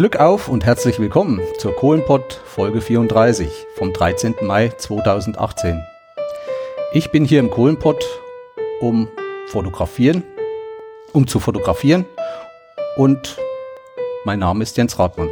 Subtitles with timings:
[0.00, 4.34] Glück auf und herzlich willkommen zur Kohlenpott Folge 34 vom 13.
[4.40, 5.78] Mai 2018.
[6.94, 8.02] Ich bin hier im Kohlenpott,
[8.80, 9.08] um
[9.48, 10.22] fotografieren,
[11.12, 12.06] um zu fotografieren
[12.96, 13.36] und
[14.24, 15.28] mein Name ist Jens Radmann.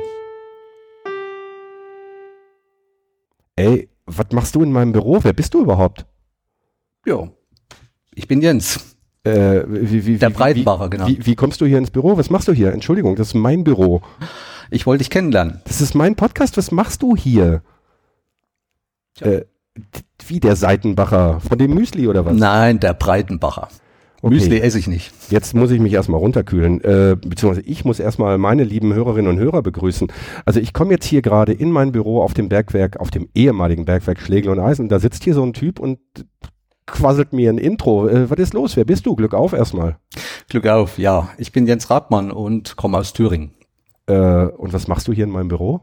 [3.57, 5.21] Ey, was machst du in meinem Büro?
[5.23, 6.05] Wer bist du überhaupt?
[7.07, 7.27] Ja,
[8.15, 8.99] ich bin Jens.
[9.25, 11.07] Äh, wie, wie, Der Breitenbacher, genau.
[11.07, 12.19] Wie, wie kommst du hier ins Büro?
[12.19, 12.71] Was machst du hier?
[12.73, 14.03] Entschuldigung, das ist mein Büro.
[14.71, 15.61] Ich wollte dich kennenlernen.
[15.65, 16.57] Das ist mein Podcast.
[16.57, 17.63] Was machst du hier?
[19.21, 19.43] Äh,
[20.27, 22.37] wie der Seitenbacher von dem Müsli oder was?
[22.37, 23.69] Nein, der Breitenbacher.
[24.21, 24.35] Okay.
[24.35, 25.13] Müsli esse ich nicht.
[25.31, 29.39] Jetzt muss ich mich erstmal runterkühlen, äh, beziehungsweise ich muss erstmal meine lieben Hörerinnen und
[29.39, 30.11] Hörer begrüßen.
[30.45, 33.85] Also ich komme jetzt hier gerade in mein Büro auf dem Bergwerk, auf dem ehemaligen
[33.85, 34.89] Bergwerk Schlegel und Eisen.
[34.89, 36.01] Da sitzt hier so ein Typ und
[36.87, 38.09] quasselt mir ein Intro.
[38.09, 38.77] Äh, was ist los?
[38.77, 39.15] Wer bist du?
[39.15, 39.99] Glück auf erstmal.
[40.49, 41.29] Glück auf, ja.
[41.39, 43.53] Ich bin Jens Radmann und komme aus Thüringen.
[44.09, 45.83] Äh, und was machst du hier in meinem Büro?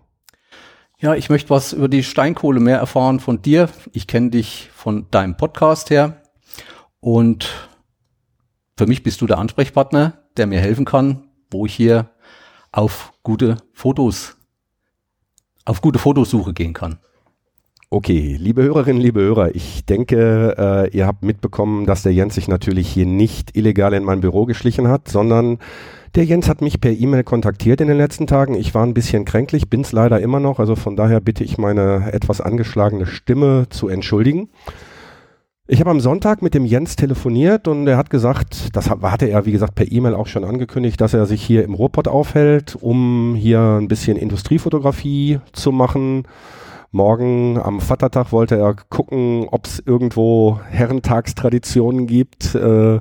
[1.00, 3.70] Ja, ich möchte was über die Steinkohle mehr erfahren von dir.
[3.92, 6.22] Ich kenne dich von deinem Podcast her
[7.00, 7.50] und
[8.78, 12.09] für mich bist du der Ansprechpartner, der mir helfen kann, wo ich hier
[12.72, 14.38] auf gute Fotos,
[15.66, 16.98] auf gute Fotosuche gehen kann.
[17.92, 22.48] Okay, liebe Hörerinnen, liebe Hörer, ich denke, äh, ihr habt mitbekommen, dass der Jens sich
[22.48, 25.59] natürlich hier nicht illegal in mein Büro geschlichen hat, sondern
[26.16, 28.55] der Jens hat mich per E-Mail kontaktiert in den letzten Tagen.
[28.55, 32.11] Ich war ein bisschen kränklich, bin's leider immer noch, also von daher bitte ich meine
[32.13, 34.49] etwas angeschlagene Stimme zu entschuldigen.
[35.67, 39.25] Ich habe am Sonntag mit dem Jens telefoniert und er hat gesagt, das hat- hatte
[39.25, 42.77] er wie gesagt per E-Mail auch schon angekündigt, dass er sich hier im Ruhrpott aufhält,
[42.79, 46.23] um hier ein bisschen Industriefotografie zu machen.
[46.91, 52.53] Morgen am Vatertag wollte er gucken, ob es irgendwo Herrentagstraditionen gibt.
[52.55, 53.00] Äh,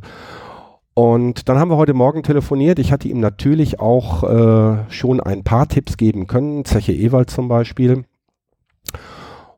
[0.95, 2.79] und dann haben wir heute Morgen telefoniert.
[2.79, 7.49] Ich hatte ihm natürlich auch äh, schon ein paar Tipps geben können, Zeche Ewald zum
[7.49, 8.05] Beispiel.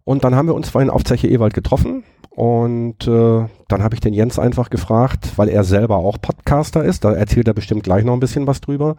[0.04, 2.04] Und dann haben wir uns vorhin auf Zeche Ewald getroffen.
[2.30, 7.04] Und äh, dann habe ich den Jens einfach gefragt, weil er selber auch Podcaster ist,
[7.04, 8.96] da erzählt er bestimmt gleich noch ein bisschen was drüber,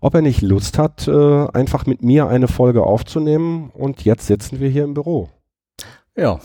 [0.00, 3.70] ob er nicht Lust hat, äh, einfach mit mir eine Folge aufzunehmen.
[3.74, 5.30] Und jetzt sitzen wir hier im Büro.
[6.16, 6.38] Ja,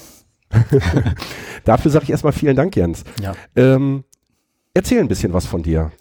[1.66, 3.04] Dafür sage ich erstmal vielen Dank, Jens.
[3.22, 3.34] ja.
[3.56, 4.04] Ähm,
[4.74, 5.92] erzähl ein bisschen was von dir.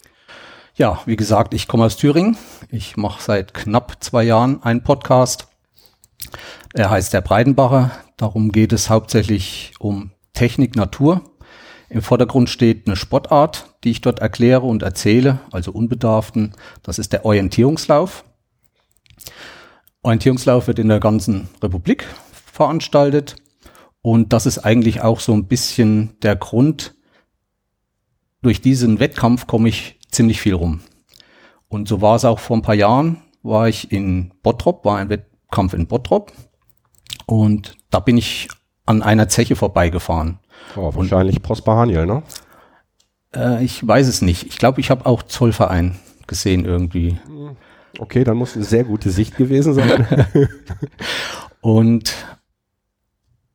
[0.75, 2.37] Ja, wie gesagt, ich komme aus Thüringen.
[2.71, 5.49] Ich mache seit knapp zwei Jahren einen Podcast.
[6.73, 7.91] Er heißt der Breitenbacher.
[8.17, 11.23] Darum geht es hauptsächlich um Technik, Natur.
[11.89, 16.55] Im Vordergrund steht eine Sportart, die ich dort erkläre und erzähle, also unbedarften.
[16.83, 18.25] Das ist der Orientierungslauf.
[20.03, 23.37] Orientierungslauf wird in der ganzen Republik veranstaltet.
[24.03, 26.95] Und das ist eigentlich auch so ein bisschen der Grund,
[28.43, 30.81] durch diesen Wettkampf komme ich ziemlich viel rum.
[31.69, 35.09] Und so war es auch vor ein paar Jahren, war ich in Bottrop, war ein
[35.09, 36.33] Wettkampf in Bottrop.
[37.27, 38.49] Und da bin ich
[38.87, 40.39] an einer Zeche vorbeigefahren.
[40.77, 42.23] Oh, wahrscheinlich Prosper Haniel, ne?
[43.35, 44.47] Äh, ich weiß es nicht.
[44.47, 45.97] Ich glaube, ich habe auch Zollverein
[46.27, 47.19] gesehen irgendwie.
[47.99, 50.07] Okay, dann muss eine sehr gute Sicht gewesen sein.
[51.61, 52.15] Und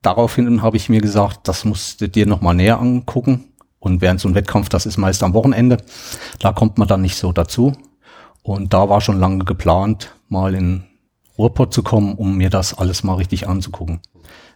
[0.01, 3.54] daraufhin habe ich mir gesagt, das musst du dir nochmal näher angucken.
[3.85, 5.77] Und während so ein Wettkampf, das ist meist am Wochenende,
[6.39, 7.73] da kommt man dann nicht so dazu.
[8.41, 10.85] Und da war schon lange geplant, mal in
[11.37, 13.99] Ruhrpott zu kommen, um mir das alles mal richtig anzugucken.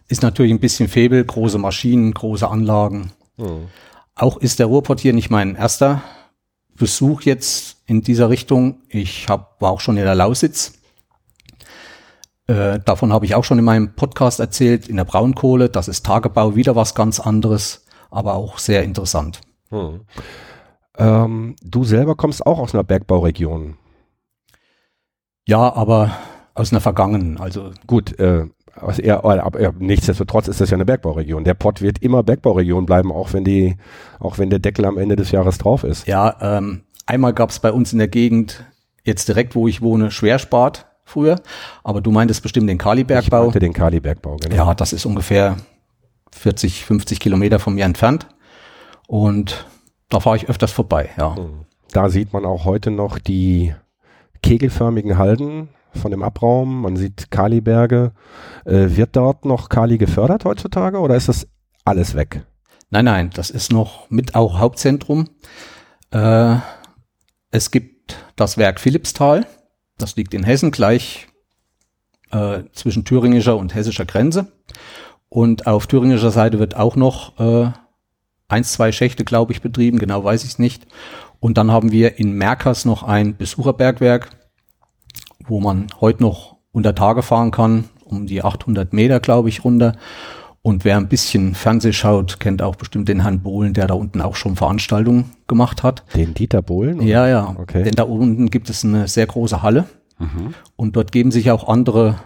[0.08, 3.12] Ist natürlich ein bisschen Febel, große Maschinen, große Anlagen.
[4.16, 6.02] Auch ist der Ruhrpott hier nicht mein erster
[6.74, 8.80] Besuch jetzt in dieser Richtung.
[8.88, 10.72] Ich hab, war auch schon in der Lausitz.
[12.48, 15.68] Äh, davon habe ich auch schon in meinem Podcast erzählt, in der Braunkohle.
[15.68, 19.40] Das ist Tagebau, wieder was ganz anderes, aber auch sehr interessant.
[20.98, 23.76] ähm, du selber kommst auch aus einer Bergbauregion.
[25.46, 26.10] Ja, aber
[26.54, 28.46] aus einer vergangenen, also Gut, äh,
[28.80, 31.44] aus eher, aber ja, nichtsdestotrotz ist das ja eine Bergbauregion.
[31.44, 33.76] Der Pott wird immer Bergbauregion bleiben, auch wenn die,
[34.18, 36.06] auch wenn der Deckel am Ende des Jahres drauf ist.
[36.06, 38.64] ja, ähm, einmal gab es bei uns in der Gegend,
[39.04, 41.40] jetzt direkt wo ich wohne, Schwerspat früher,
[41.82, 43.42] aber du meintest bestimmt den Ich Kalibergbau.
[43.44, 44.54] meinte den Kali-Bergbau, genau.
[44.54, 45.56] Ja, das ist ungefähr
[46.32, 48.26] 40, 50 Kilometer von mir entfernt
[49.06, 49.66] und
[50.08, 51.36] da fahre ich öfters vorbei, ja.
[51.92, 53.74] Da sieht man auch heute noch die
[54.42, 56.82] kegelförmigen Halden von dem Abraum.
[56.82, 58.12] Man sieht Kaliberge.
[58.64, 61.48] Äh, wird dort noch Kali gefördert heutzutage oder ist das
[61.84, 62.44] alles weg?
[62.90, 65.28] Nein, nein, das ist noch mit auch Hauptzentrum.
[66.10, 66.56] Äh,
[67.50, 69.46] es gibt das Werk Philippsthal,
[69.98, 71.28] das liegt in Hessen gleich
[72.30, 74.52] äh, zwischen thüringischer und hessischer Grenze.
[75.30, 77.70] Und auf thüringischer Seite wird auch noch äh,
[78.48, 80.86] eins, zwei Schächte, glaube ich, betrieben, genau weiß ich es nicht.
[81.38, 84.30] Und dann haben wir in Merkers noch ein Besucherbergwerk.
[85.46, 89.96] wo man heute noch unter Tage fahren kann, um die 800 Meter, glaube ich, runter.
[90.62, 94.20] Und wer ein bisschen Fernseh schaut, kennt auch bestimmt den Herrn Bohlen, der da unten
[94.20, 96.04] auch schon Veranstaltungen gemacht hat.
[96.14, 96.98] Den Dieter Bohlen?
[96.98, 97.06] Oder?
[97.08, 97.56] Ja, ja.
[97.58, 97.82] Okay.
[97.82, 99.86] Denn da unten gibt es eine sehr große Halle.
[100.18, 100.54] Mhm.
[100.76, 102.20] Und dort geben sich auch andere,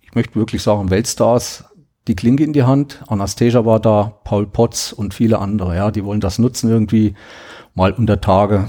[0.00, 1.64] ich möchte wirklich sagen, Weltstars
[2.08, 3.02] die Klinke in die Hand.
[3.08, 5.76] Anastasia war da, Paul Potts und viele andere.
[5.76, 7.14] Ja, die wollen das nutzen, irgendwie
[7.74, 8.66] mal unter Tage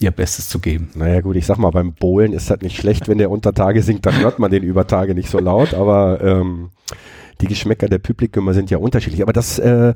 [0.00, 0.90] ihr Bestes zu geben.
[0.94, 3.82] Naja gut, ich sag mal, beim Bohlen ist das nicht schlecht, wenn der unter Tage
[3.82, 6.70] singt, dann hört man den über Tage nicht so laut, aber ähm,
[7.40, 9.22] die Geschmäcker der Publikum sind ja unterschiedlich.
[9.22, 9.94] Aber das, äh,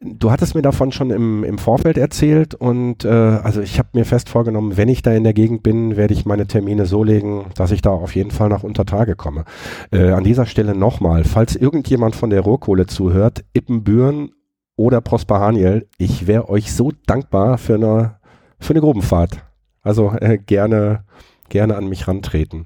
[0.00, 4.04] du hattest mir davon schon im, im Vorfeld erzählt und äh, also ich habe mir
[4.04, 7.46] fest vorgenommen, wenn ich da in der Gegend bin, werde ich meine Termine so legen,
[7.54, 9.44] dass ich da auf jeden Fall nach Untertage komme.
[9.90, 14.32] Äh, an dieser Stelle nochmal, falls irgendjemand von der Rohrkohle zuhört, Ippenbüren
[14.76, 18.16] oder Prosper Haniel, ich wäre euch so dankbar für eine,
[18.58, 19.44] für eine Grubenfahrt.
[19.82, 21.04] Also äh, gerne,
[21.48, 22.64] gerne an mich rantreten.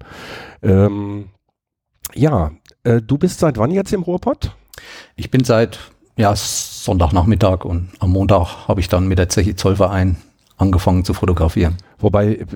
[0.62, 1.26] Ähm,
[2.14, 2.52] ja,
[2.86, 4.52] äh, du bist seit wann jetzt im Ruhrpott?
[5.16, 5.78] Ich bin seit
[6.16, 10.16] ja, Sonntagnachmittag und am Montag habe ich dann mit der Zeche Zollverein
[10.56, 11.76] angefangen zu fotografieren.
[11.98, 12.46] Wobei,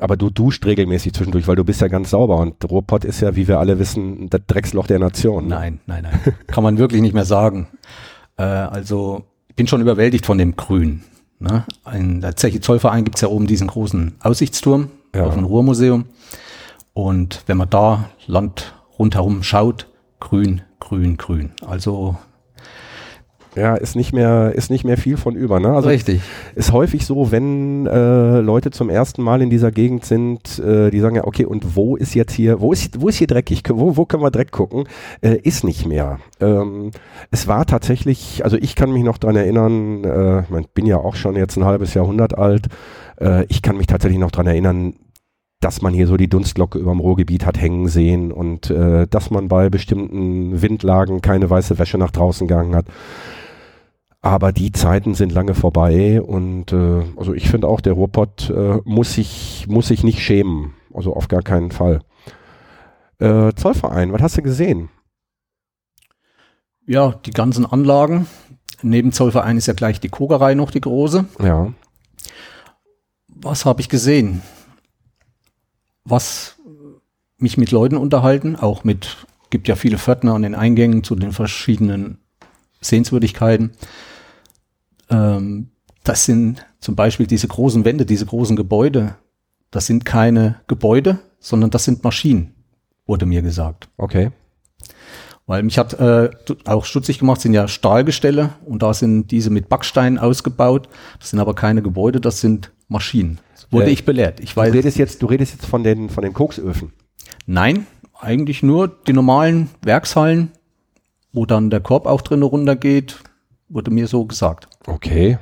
[0.00, 3.36] aber du duscht regelmäßig zwischendurch, weil du bist ja ganz sauber und Ruhrpott ist ja,
[3.36, 5.48] wie wir alle wissen, das Drecksloch der Nation.
[5.48, 5.54] Ne?
[5.54, 6.34] Nein, nein, nein.
[6.46, 7.66] Kann man wirklich nicht mehr sagen.
[8.38, 11.02] Äh, also ich bin schon überwältigt von dem Grün.
[11.40, 11.64] Ne?
[11.92, 15.24] In der Zeche Zollverein gibt es ja oben diesen großen Aussichtsturm ja.
[15.24, 16.06] auf dem Ruhrmuseum.
[16.94, 19.88] Und wenn man da Land rundherum schaut,
[20.20, 21.52] grün, grün, grün.
[21.66, 22.16] Also
[23.54, 25.60] ja, ist nicht mehr, ist nicht mehr viel von über.
[25.60, 25.68] Ne?
[25.68, 26.22] Also Richtig.
[26.54, 31.00] Ist häufig so, wenn äh, Leute zum ersten Mal in dieser Gegend sind, äh, die
[31.00, 33.62] sagen ja, okay, und wo ist jetzt hier, wo ist, wo ist hier dreckig?
[33.68, 34.84] Wo, wo können wir Dreck gucken?
[35.20, 36.18] Äh, ist nicht mehr.
[36.40, 36.92] Ähm,
[37.30, 41.14] es war tatsächlich, also ich kann mich noch dran erinnern, äh, ich bin ja auch
[41.14, 42.68] schon jetzt ein halbes Jahrhundert alt,
[43.20, 44.94] äh, ich kann mich tatsächlich noch dran erinnern,
[45.62, 49.30] dass man hier so die Dunstglocke über dem Ruhrgebiet hat hängen sehen und äh, dass
[49.30, 52.86] man bei bestimmten Windlagen keine weiße Wäsche nach draußen gegangen hat.
[54.20, 58.78] Aber die Zeiten sind lange vorbei und äh, also ich finde auch, der Ruhrpott äh,
[58.84, 60.74] muss, sich, muss sich nicht schämen.
[60.92, 62.00] Also auf gar keinen Fall.
[63.18, 64.88] Äh, Zollverein, was hast du gesehen?
[66.86, 68.26] Ja, die ganzen Anlagen.
[68.82, 71.24] Neben Zollverein ist ja gleich die Kogerei noch die große.
[71.40, 71.72] Ja.
[73.28, 74.42] Was habe ich gesehen?
[76.04, 76.56] Was
[77.38, 81.32] mich mit Leuten unterhalten, auch mit, gibt ja viele Pförtner an den Eingängen zu den
[81.32, 82.18] verschiedenen
[82.80, 83.72] Sehenswürdigkeiten.
[85.10, 85.70] Ähm,
[86.04, 89.16] das sind zum Beispiel diese großen Wände, diese großen Gebäude.
[89.70, 92.54] Das sind keine Gebäude, sondern das sind Maschinen,
[93.06, 93.88] wurde mir gesagt.
[93.96, 94.30] Okay.
[95.52, 96.30] Weil mich hat äh,
[96.64, 100.88] auch stutzig gemacht, sind ja Stahlgestelle und da sind diese mit Backsteinen ausgebaut.
[101.20, 103.38] Das sind aber keine Gebäude, das sind Maschinen.
[103.70, 104.40] Wurde äh, ich belehrt.
[104.40, 104.70] Ich weiß.
[104.70, 106.94] Du redest jetzt, du redest jetzt von den, von den Koksöfen.
[107.44, 107.86] Nein,
[108.18, 110.52] eigentlich nur die normalen Werkshallen,
[111.34, 113.18] wo dann der Korb auch drin runtergeht,
[113.68, 114.68] wurde mir so gesagt.
[114.86, 115.36] Okay,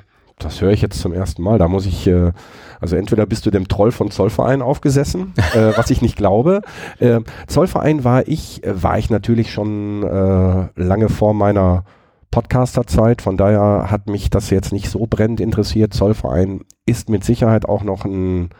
[0.44, 1.58] das höre ich jetzt zum ersten Mal.
[1.58, 2.32] Da muss ich, äh,
[2.80, 6.62] also entweder bist du dem Troll von Zollverein aufgesessen, äh, was ich nicht glaube.
[6.98, 11.84] Äh, Zollverein war ich, äh, war ich natürlich schon äh, lange vor meiner
[12.30, 13.22] Podcaster-Zeit.
[13.22, 15.94] Von daher hat mich das jetzt nicht so brennend interessiert.
[15.94, 18.50] Zollverein ist mit Sicherheit auch noch ein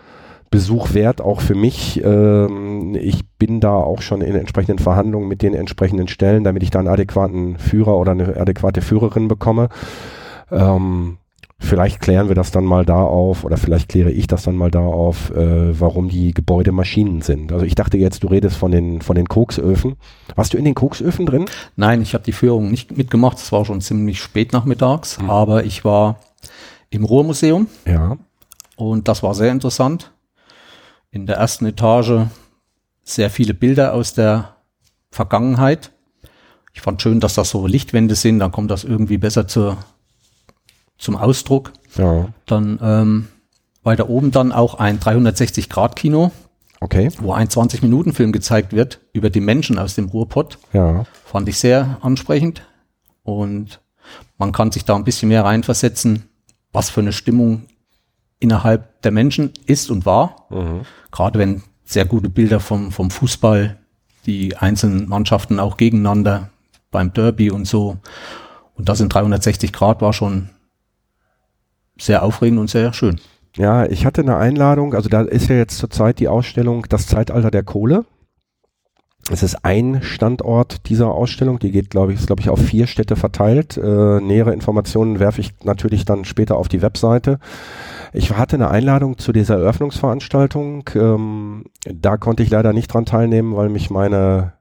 [0.50, 2.02] Besuch wert, auch für mich.
[2.04, 6.70] Ähm, ich bin da auch schon in entsprechenden Verhandlungen mit den entsprechenden Stellen, damit ich
[6.70, 9.68] da einen adäquaten Führer oder eine adäquate Führerin bekomme.
[10.50, 11.18] Ähm,
[11.62, 14.70] Vielleicht klären wir das dann mal da auf oder vielleicht kläre ich das dann mal
[14.70, 17.52] da auf, äh, warum die Gebäude Maschinen sind.
[17.52, 19.96] Also ich dachte jetzt, du redest von den von den Koksöfen.
[20.34, 21.44] Warst du in den Koksöfen drin?
[21.76, 23.36] Nein, ich habe die Führung nicht mitgemacht.
[23.36, 25.28] Es war schon ziemlich spät nachmittags, mhm.
[25.28, 26.18] aber ich war
[26.88, 27.66] im Ruhrmuseum.
[27.86, 28.16] Ja.
[28.76, 30.12] Und das war sehr interessant.
[31.10, 32.26] In der ersten Etage
[33.02, 34.56] sehr viele Bilder aus der
[35.10, 35.92] Vergangenheit.
[36.72, 39.76] Ich fand schön, dass das so Lichtwände sind, dann kommt das irgendwie besser zur
[41.00, 41.72] zum Ausdruck.
[41.96, 42.28] Ja.
[42.46, 43.28] Dann ähm,
[43.82, 46.30] weiter oben dann auch ein 360-Grad-Kino.
[46.82, 47.10] Okay.
[47.18, 50.58] Wo ein 20-Minuten-Film gezeigt wird über die Menschen aus dem Ruhrpott.
[50.72, 51.04] Ja.
[51.24, 52.62] Fand ich sehr ansprechend.
[53.22, 53.80] Und
[54.38, 56.24] man kann sich da ein bisschen mehr reinversetzen,
[56.72, 57.64] was für eine Stimmung
[58.38, 60.46] innerhalb der Menschen ist und war.
[60.48, 60.82] Mhm.
[61.10, 63.78] Gerade wenn sehr gute Bilder vom, vom Fußball,
[64.24, 66.48] die einzelnen Mannschaften auch gegeneinander
[66.90, 67.98] beim Derby und so.
[68.74, 70.50] Und das in 360 Grad war schon
[72.00, 73.20] sehr aufregend und sehr schön.
[73.56, 77.50] Ja, ich hatte eine Einladung, also da ist ja jetzt zurzeit die Ausstellung Das Zeitalter
[77.50, 78.04] der Kohle.
[79.28, 82.86] Es ist ein Standort dieser Ausstellung, die geht, glaube ich, ist, glaube ich, auf vier
[82.86, 83.76] Städte verteilt.
[83.76, 87.38] Äh, nähere Informationen werfe ich natürlich dann später auf die Webseite.
[88.12, 90.88] Ich hatte eine Einladung zu dieser Eröffnungsveranstaltung.
[90.94, 94.54] Ähm, da konnte ich leider nicht dran teilnehmen, weil mich meine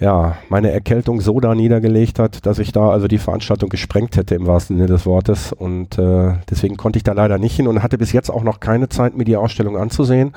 [0.00, 4.34] ja, meine Erkältung so da niedergelegt hat, dass ich da also die Veranstaltung gesprengt hätte
[4.34, 5.52] im wahrsten Sinne des Wortes.
[5.52, 8.60] Und äh, deswegen konnte ich da leider nicht hin und hatte bis jetzt auch noch
[8.60, 10.32] keine Zeit, mir die Ausstellung anzusehen.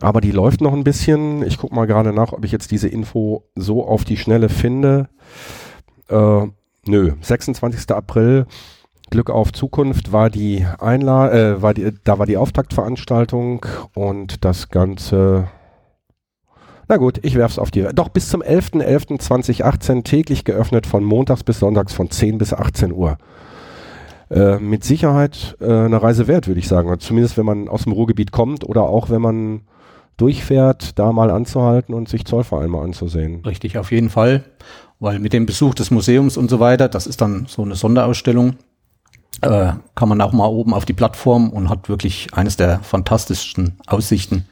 [0.00, 1.44] Aber die läuft noch ein bisschen.
[1.44, 5.08] Ich gucke mal gerade nach, ob ich jetzt diese Info so auf die Schnelle finde.
[6.08, 6.46] Äh,
[6.86, 7.90] nö, 26.
[7.90, 8.46] April.
[9.10, 14.68] Glück auf Zukunft war die Einladung, äh, war die, da war die Auftaktveranstaltung und das
[14.68, 15.48] Ganze
[16.90, 17.86] na gut, ich werf's auf die.
[17.94, 23.16] Doch bis zum 11.11.2018 täglich geöffnet von montags bis sonntags von 10 bis 18 Uhr.
[24.28, 26.92] Äh, mit Sicherheit äh, eine Reise wert, würde ich sagen.
[26.98, 29.60] Zumindest wenn man aus dem Ruhrgebiet kommt oder auch wenn man
[30.16, 33.44] durchfährt, da mal anzuhalten und sich Zollverein mal anzusehen.
[33.46, 34.42] Richtig, auf jeden Fall.
[34.98, 38.56] Weil mit dem Besuch des Museums und so weiter, das ist dann so eine Sonderausstellung,
[39.42, 43.78] äh, kann man auch mal oben auf die Plattform und hat wirklich eines der fantastischsten
[43.86, 44.48] Aussichten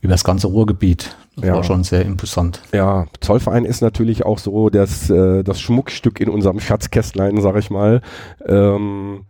[0.00, 1.16] über das ganze Ruhrgebiet.
[1.36, 1.54] Das ja.
[1.54, 2.60] war schon sehr imposant.
[2.72, 7.70] Ja, Zollverein ist natürlich auch so das, äh, das Schmuckstück in unserem Schatzkästlein, sag ich
[7.70, 8.02] mal.
[8.46, 9.24] Ähm,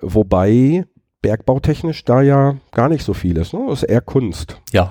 [0.00, 0.84] wobei
[1.22, 3.52] bergbautechnisch da ja gar nicht so viel ist.
[3.52, 3.64] Ne?
[3.68, 4.60] Das ist eher Kunst.
[4.70, 4.90] Ja.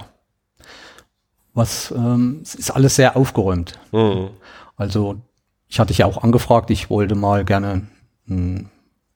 [1.54, 3.80] Was ähm, ist alles sehr aufgeräumt.
[3.94, 4.32] Mhm.
[4.76, 5.16] Also
[5.68, 7.88] ich hatte dich ja auch angefragt, ich wollte mal gerne
[8.26, 8.66] mh,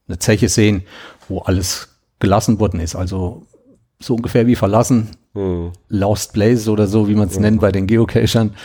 [0.08, 0.84] eine Zeche sehen,
[1.28, 2.96] wo alles gelassen worden ist.
[2.96, 3.46] Also
[4.02, 5.72] so ungefähr wie verlassen, hm.
[5.90, 7.42] Lost Places oder so, wie man es hm.
[7.42, 8.56] nennt bei den Geocachern.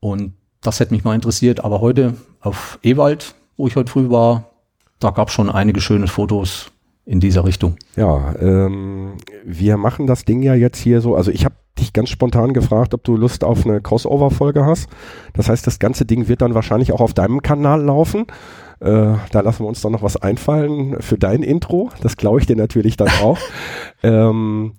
[0.00, 1.64] Und das hätte mich mal interessiert.
[1.64, 4.50] Aber heute auf Ewald, wo ich heute früh war,
[4.98, 6.70] da gab es schon einige schöne Fotos
[7.04, 7.76] in dieser Richtung.
[7.96, 9.14] Ja, ähm,
[9.44, 11.16] wir machen das Ding ja jetzt hier so.
[11.16, 14.88] Also ich habe dich ganz spontan gefragt, ob du Lust auf eine Crossover-Folge hast.
[15.32, 18.26] Das heißt, das ganze Ding wird dann wahrscheinlich auch auf deinem Kanal laufen.
[18.82, 21.90] Äh, da lassen wir uns dann noch was einfallen für dein Intro.
[22.00, 23.38] Das glaube ich dir natürlich dann auch.
[24.02, 24.72] ähm,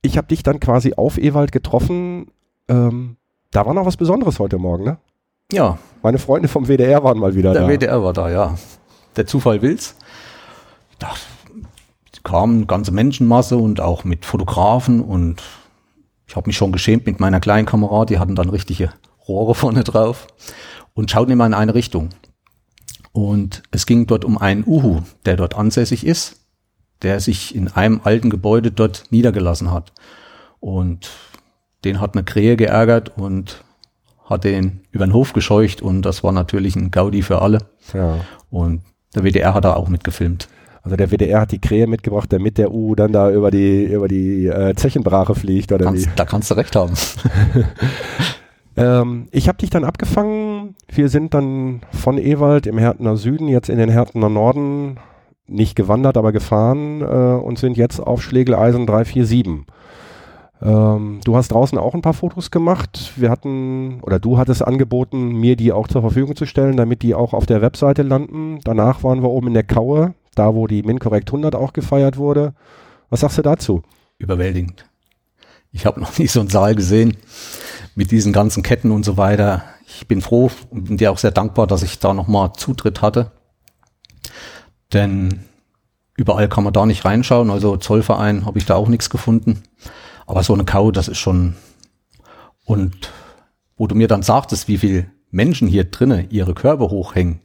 [0.00, 2.28] ich habe dich dann quasi auf Ewald getroffen.
[2.68, 3.16] Ähm,
[3.50, 4.98] da war noch was Besonderes heute Morgen, ne?
[5.50, 5.78] Ja.
[6.02, 7.66] Meine Freunde vom WDR waren mal wieder Der da.
[7.66, 8.54] Der WDR war da, ja.
[9.16, 9.96] Der Zufall will's.
[11.00, 11.10] Da
[12.22, 15.42] kam eine ganze Menschenmasse und auch mit Fotografen und
[16.26, 18.04] ich habe mich schon geschämt mit meiner kleinen Kamera.
[18.04, 18.92] Die hatten dann richtige
[19.26, 20.28] Rohre vorne drauf
[20.94, 22.10] und schauten immer in eine Richtung.
[23.12, 26.38] Und es ging dort um einen Uhu, der dort ansässig ist
[27.02, 29.92] der sich in einem alten Gebäude dort niedergelassen hat.
[30.60, 31.10] Und
[31.84, 33.64] den hat eine Krähe geärgert und
[34.24, 37.58] hat den über den Hof gescheucht und das war natürlich ein Gaudi für alle.
[37.94, 38.18] Ja.
[38.50, 38.82] Und
[39.14, 40.48] der WDR hat da auch mitgefilmt.
[40.82, 44.08] Also der WDR hat die Krähe mitgebracht, damit der U dann da über die über
[44.08, 46.10] die äh, Zechenbrache fliegt oder kannst, wie?
[46.16, 46.94] Da kannst du recht haben.
[48.78, 50.76] ähm, ich habe dich dann abgefangen.
[50.88, 54.98] Wir sind dann von Ewald im Hertener Süden jetzt in den Hertener Norden
[55.46, 59.66] nicht gewandert, aber gefahren äh, und sind jetzt auf Schlegeleisen 347.
[60.60, 63.12] Ähm, du hast draußen auch ein paar Fotos gemacht.
[63.16, 67.14] Wir hatten, oder du hattest angeboten, mir die auch zur Verfügung zu stellen, damit die
[67.14, 68.60] auch auf der Webseite landen.
[68.64, 72.54] Danach waren wir oben in der Kaue, da wo die MinCorrect 100 auch gefeiert wurde.
[73.10, 73.82] Was sagst du dazu?
[74.18, 74.84] Überwältigend.
[75.72, 77.16] Ich habe noch nie so einen Saal gesehen
[77.98, 79.64] mit diesen ganzen Ketten und so weiter.
[79.88, 83.32] Ich bin froh und bin dir auch sehr dankbar, dass ich da nochmal Zutritt hatte.
[84.92, 85.40] Denn
[86.16, 87.50] überall kann man da nicht reinschauen.
[87.50, 89.64] Also Zollverein habe ich da auch nichts gefunden.
[90.26, 91.56] Aber so eine Kau, das ist schon.
[92.64, 93.10] Und
[93.76, 97.40] wo du mir dann sagtest, wie viel Menschen hier drinnen ihre Körbe hochhängen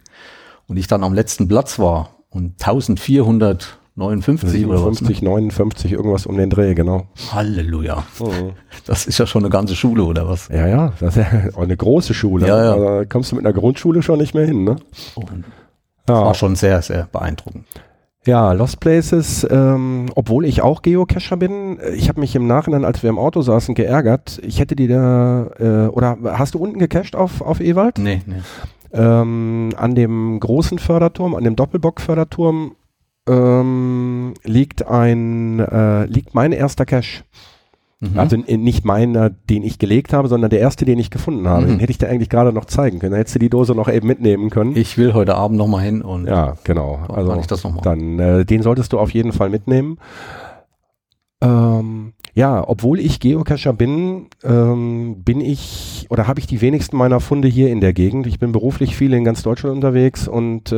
[0.68, 5.02] und ich dann am letzten Platz war und 1459 57, oder was?
[5.02, 7.08] 59, irgendwas um den Dreh, genau.
[7.32, 8.04] Halleluja.
[8.20, 8.54] Mhm.
[8.86, 10.48] Das ist ja schon eine ganze Schule, oder was?
[10.48, 12.48] Ja, ja, das ist ja eine große Schule.
[12.48, 12.76] Ja, ja.
[12.76, 14.78] Da kommst du mit einer Grundschule schon nicht mehr hin, ne?
[15.16, 15.44] Und
[16.06, 16.26] das ja.
[16.26, 17.66] war schon sehr, sehr beeindruckend.
[18.26, 23.04] Ja, Lost Places, ähm, obwohl ich auch Geocacher bin, ich habe mich im Nachhinein, als
[23.04, 24.40] wir im Auto saßen, geärgert.
[24.44, 27.98] Ich hätte die da, äh, oder hast du unten gecached auf, auf Ewald?
[27.98, 28.42] Nee, nee.
[28.94, 32.76] Ähm, an dem großen Förderturm, an dem Doppelbock-Förderturm
[33.28, 37.24] ähm, liegt ein, äh, liegt mein erster Cache.
[38.04, 38.20] Mhm.
[38.20, 41.64] Also nicht meiner, den ich gelegt habe, sondern der erste, den ich gefunden habe.
[41.64, 41.68] Mhm.
[41.70, 43.12] Den hätte ich dir eigentlich gerade noch zeigen können.
[43.12, 44.76] Dann hättest du die Dose noch eben mitnehmen können.
[44.76, 47.00] Ich will heute Abend nochmal hin und ja, genau.
[47.08, 49.98] Also ich das noch dann äh, den solltest du auf jeden Fall mitnehmen.
[51.44, 57.20] Ähm, ja, obwohl ich Geocacher bin, ähm, bin ich oder habe ich die wenigsten meiner
[57.20, 58.26] Funde hier in der Gegend.
[58.26, 60.76] Ich bin beruflich viel in ganz Deutschland unterwegs und äh,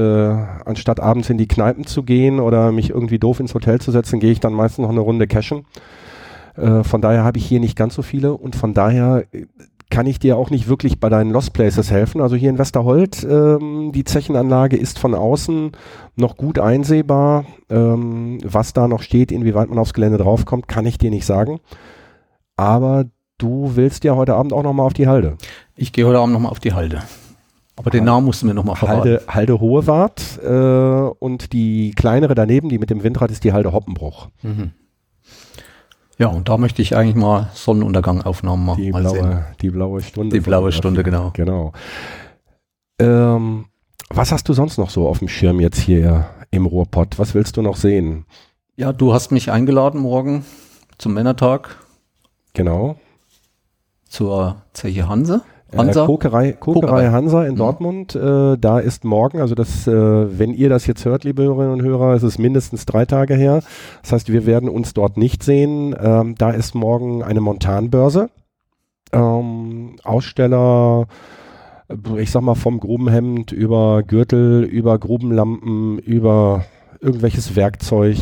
[0.66, 4.20] anstatt abends in die Kneipen zu gehen oder mich irgendwie doof ins Hotel zu setzen,
[4.20, 5.66] gehe ich dann meistens noch eine Runde cashen.
[6.58, 9.46] Äh, von daher habe ich hier nicht ganz so viele und von daher äh,
[9.90, 12.22] kann ich dir auch nicht wirklich bei deinen Lost Places helfen.
[12.22, 15.72] Also hier in Westerholt, ähm, die Zechenanlage ist von außen
[16.16, 17.46] noch gut einsehbar.
[17.70, 21.60] Ähm, was da noch steht, inwieweit man aufs Gelände draufkommt, kann ich dir nicht sagen.
[22.58, 23.06] Aber
[23.38, 25.38] du willst ja heute Abend auch nochmal auf die Halde.
[25.76, 27.04] Ich gehe heute Abend nochmal auf die Halde.
[27.78, 29.02] Aber den Namen musst du mir nochmal verraten.
[29.02, 33.74] Halde, Halde Hohewart äh, und die kleinere daneben, die mit dem Windrad, ist die Halde
[33.74, 34.30] Hoppenbruch.
[34.42, 34.72] Mhm.
[36.18, 38.82] Ja, und da möchte ich eigentlich mal Sonnenuntergangaufnahmen machen.
[38.82, 39.46] Die, mal blaue, sehen.
[39.62, 40.36] die blaue Stunde.
[40.36, 41.32] Die blaue Stunde, genau.
[41.34, 41.74] Genau.
[43.00, 43.66] Ähm,
[44.10, 47.20] was hast du sonst noch so auf dem Schirm jetzt hier im Ruhrpott?
[47.20, 48.26] Was willst du noch sehen?
[48.78, 50.46] Ja, du hast mich eingeladen morgen
[50.98, 51.78] zum Männertag.
[52.54, 52.98] Genau.
[54.08, 55.42] Zur Zeche Hanse.
[55.76, 56.04] Äh, Hansa?
[56.04, 57.58] Äh, Kokerei, Kokerei Hansa in mhm.
[57.58, 58.16] Dortmund.
[58.16, 59.92] Äh, da ist morgen, also das, äh,
[60.40, 63.62] wenn ihr das jetzt hört, liebe Hörerinnen und Hörer, ist es mindestens drei Tage her.
[64.02, 65.96] Das heißt, wir werden uns dort nicht sehen.
[66.00, 68.30] Ähm, da ist morgen eine Montanbörse.
[69.12, 71.08] Ähm, Aussteller,
[72.18, 76.66] ich sag mal vom Grubenhemd über Gürtel, über Grubenlampen, über
[77.00, 78.18] irgendwelches Werkzeug,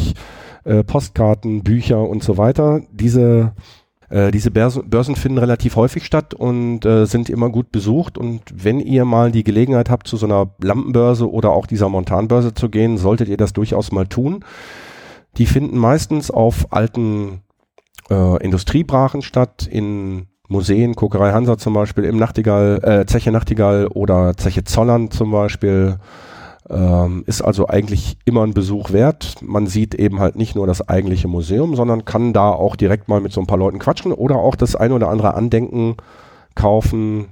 [0.65, 2.81] äh, Postkarten, Bücher und so weiter.
[2.91, 3.53] Diese
[4.13, 8.15] äh, diese Börsen, finden relativ häufig statt und äh, sind immer gut besucht.
[8.15, 12.53] Und wenn ihr mal die Gelegenheit habt, zu so einer Lampenbörse oder auch dieser Montanbörse
[12.53, 14.45] zu gehen, solltet ihr das durchaus mal tun.
[15.37, 17.41] Die finden meistens auf alten
[18.11, 24.37] äh, Industriebrachen statt, in Museen, Kokerei Hansa zum Beispiel, im Nachtigall, äh, Zeche Nachtigall oder
[24.37, 25.97] Zeche Zollern zum Beispiel.
[26.69, 29.35] Ähm, ist also eigentlich immer ein Besuch wert.
[29.41, 33.19] Man sieht eben halt nicht nur das eigentliche Museum, sondern kann da auch direkt mal
[33.19, 35.97] mit so ein paar Leuten quatschen oder auch das ein oder andere Andenken
[36.55, 37.27] kaufen.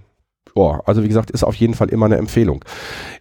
[0.54, 2.66] Oh, also wie gesagt, ist auf jeden Fall immer eine Empfehlung.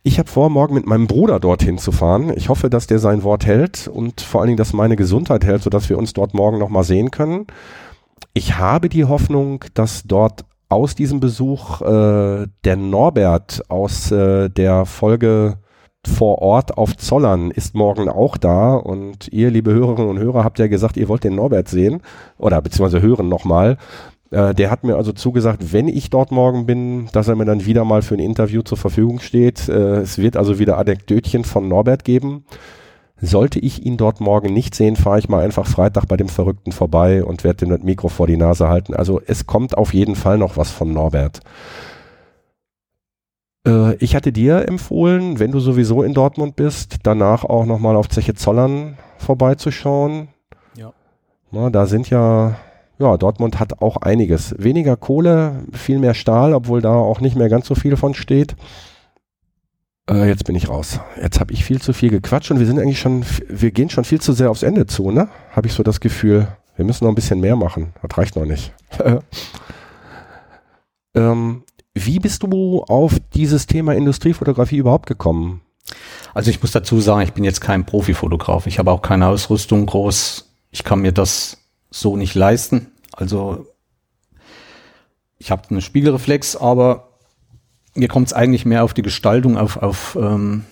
[0.02, 2.32] Ich habe vor, morgen mit meinem Bruder dorthin zu fahren.
[2.36, 5.62] Ich hoffe, dass der sein Wort hält und vor allen Dingen, dass meine Gesundheit hält,
[5.62, 7.46] sodass wir uns dort morgen nochmal sehen können.
[8.34, 14.86] Ich habe die Hoffnung, dass dort aus diesem Besuch äh, der Norbert aus äh, der
[14.86, 15.58] Folge
[16.06, 20.58] vor Ort auf Zollern ist morgen auch da und ihr, liebe Hörerinnen und Hörer, habt
[20.58, 22.00] ja gesagt, ihr wollt den Norbert sehen
[22.38, 23.76] oder beziehungsweise hören nochmal.
[24.30, 27.66] Äh, der hat mir also zugesagt, wenn ich dort morgen bin, dass er mir dann
[27.66, 29.68] wieder mal für ein Interview zur Verfügung steht.
[29.68, 32.44] Äh, es wird also wieder Anekdötchen von Norbert geben.
[33.22, 36.72] Sollte ich ihn dort morgen nicht sehen, fahre ich mal einfach Freitag bei dem Verrückten
[36.72, 38.94] vorbei und werde dem das Mikro vor die Nase halten.
[38.94, 41.40] Also es kommt auf jeden Fall noch was von Norbert.
[43.70, 48.08] Äh, ich hatte dir empfohlen, wenn du sowieso in Dortmund bist, danach auch nochmal auf
[48.08, 50.28] Zeche Zollern vorbeizuschauen.
[50.76, 50.92] Ja.
[51.50, 52.56] Na, da sind ja,
[52.98, 54.54] ja, Dortmund hat auch einiges.
[54.58, 58.56] Weniger Kohle, viel mehr Stahl, obwohl da auch nicht mehr ganz so viel von steht.
[60.10, 61.00] Äh, jetzt bin ich raus.
[61.20, 64.04] Jetzt habe ich viel zu viel gequatscht und wir sind eigentlich schon, wir gehen schon
[64.04, 65.28] viel zu sehr aufs Ende zu, ne?
[65.52, 66.48] Habe ich so das Gefühl.
[66.76, 67.92] Wir müssen noch ein bisschen mehr machen.
[68.02, 68.72] Das reicht noch nicht.
[71.14, 71.62] ähm,
[71.94, 75.62] wie bist du auf dieses Thema Industriefotografie überhaupt gekommen?
[76.34, 78.66] Also ich muss dazu sagen, ich bin jetzt kein Profifotograf.
[78.66, 80.52] Ich habe auch keine Ausrüstung groß.
[80.70, 81.58] Ich kann mir das
[81.90, 82.92] so nicht leisten.
[83.12, 83.66] Also
[85.38, 87.18] ich habe eine Spiegelreflex, aber
[87.94, 90.64] mir kommt es eigentlich mehr auf die Gestaltung, auf, auf ähm,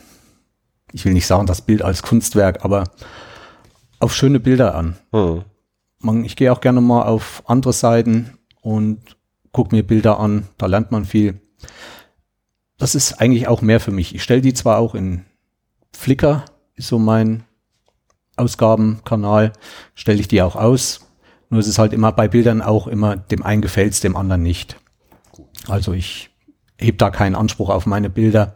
[0.92, 2.84] ich will nicht sagen das Bild als Kunstwerk, aber
[3.98, 4.96] auf schöne Bilder an.
[5.12, 5.42] Hm.
[6.00, 9.17] Man, ich gehe auch gerne mal auf andere Seiten und
[9.58, 11.40] gucke mir Bilder an, da lernt man viel.
[12.76, 14.14] Das ist eigentlich auch mehr für mich.
[14.14, 15.24] Ich stelle die zwar auch in
[15.92, 16.44] Flickr,
[16.76, 17.42] ist so mein
[18.36, 19.52] Ausgabenkanal,
[19.96, 21.08] stelle ich die auch aus.
[21.50, 24.76] Nur es ist halt immer bei Bildern auch immer, dem einen gefällt's, dem anderen nicht.
[25.66, 26.30] Also ich
[26.76, 28.54] heb da keinen Anspruch auf meine Bilder.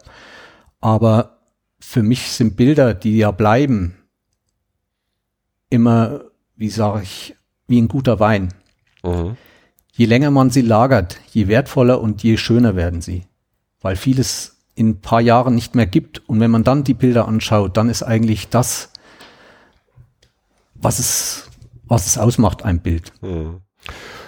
[0.80, 1.40] Aber
[1.80, 3.96] für mich sind Bilder, die ja bleiben,
[5.68, 7.34] immer, wie sage ich,
[7.66, 8.54] wie ein guter Wein.
[9.02, 9.36] Mhm.
[9.94, 13.24] Je länger man sie lagert, je wertvoller und je schöner werden sie.
[13.81, 16.26] Weil vieles in ein paar Jahren nicht mehr gibt.
[16.28, 18.90] Und wenn man dann die Bilder anschaut, dann ist eigentlich das,
[20.74, 21.50] was es,
[21.85, 23.12] was es ausmacht, ein Bild.
[23.20, 23.61] Hm.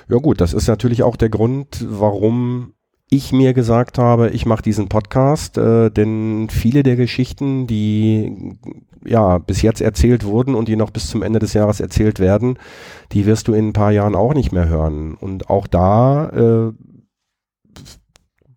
[0.09, 2.75] Ja gut, das ist natürlich auch der Grund, warum
[3.17, 8.57] ich mir gesagt habe, ich mache diesen Podcast, äh, denn viele der Geschichten, die
[9.05, 12.59] ja bis jetzt erzählt wurden und die noch bis zum Ende des Jahres erzählt werden,
[13.13, 15.15] die wirst du in ein paar Jahren auch nicht mehr hören.
[15.15, 16.73] Und auch da äh,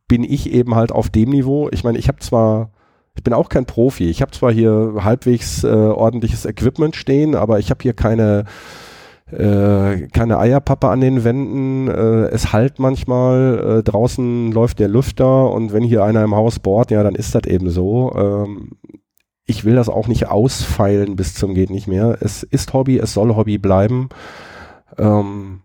[0.07, 1.69] bin ich eben halt auf dem Niveau.
[1.71, 2.71] Ich meine, ich habe zwar
[3.17, 4.09] ich bin auch kein Profi.
[4.09, 8.45] Ich habe zwar hier halbwegs äh, ordentliches Equipment stehen, aber ich habe hier keine
[9.31, 15.51] äh, keine Eierpappe an den Wänden, äh, es halt manchmal, äh, draußen läuft der Lüfter
[15.51, 18.13] und wenn hier einer im Haus bohrt, ja, dann ist das eben so.
[18.15, 18.71] Ähm,
[19.45, 22.17] ich will das auch nicht ausfeilen bis zum geht nicht mehr.
[22.21, 24.09] Es ist Hobby, es soll Hobby bleiben.
[24.97, 25.61] Ähm,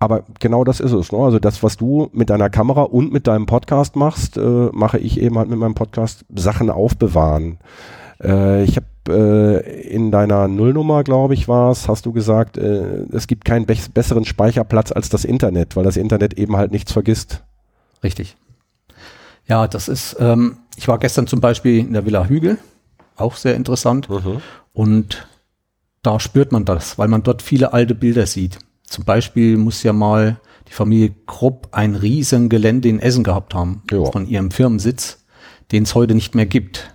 [0.00, 1.12] aber genau das ist es.
[1.12, 1.18] Ne?
[1.18, 5.20] Also das, was du mit deiner Kamera und mit deinem Podcast machst, äh, mache ich
[5.20, 7.58] eben halt mit meinem Podcast Sachen aufbewahren.
[8.22, 13.04] Äh, ich habe äh, in deiner Nullnummer, glaube ich, war es, hast du gesagt, äh,
[13.12, 16.92] es gibt keinen be besseren Speicherplatz als das Internet, weil das Internet eben halt nichts
[16.92, 17.42] vergisst.
[18.02, 18.36] Richtig.
[19.46, 22.58] Ja, das ist, ähm, ich war gestern zum Beispiel in der Villa Hügel,
[23.16, 24.08] auch sehr interessant.
[24.08, 24.40] Mhm.
[24.72, 25.26] Und
[26.02, 28.58] da spürt man das, weil man dort viele alte Bilder sieht.
[28.84, 33.82] Zum Beispiel muss ja mal die Familie Krupp ein riesen Gelände in Essen gehabt haben
[33.90, 34.06] jo.
[34.06, 35.24] von ihrem Firmensitz,
[35.72, 36.94] den es heute nicht mehr gibt.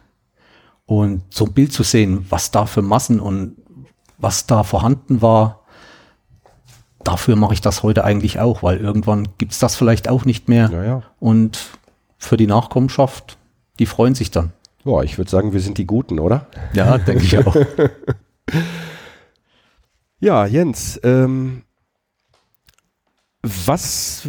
[0.86, 3.56] Und so ein Bild zu sehen, was da für Massen und
[4.18, 5.62] was da vorhanden war,
[7.04, 10.70] dafür mache ich das heute eigentlich auch, weil irgendwann gibt's das vielleicht auch nicht mehr.
[10.72, 11.04] Ja, ja.
[11.20, 11.60] Und
[12.18, 13.38] für die Nachkommenschaft,
[13.80, 14.54] die freuen sich dann.
[14.84, 16.48] Ja, ich würde sagen, wir sind die Guten, oder?
[16.74, 17.56] Ja, denke ich auch.
[20.20, 21.64] ja, Jens, ähm,
[23.42, 24.28] was,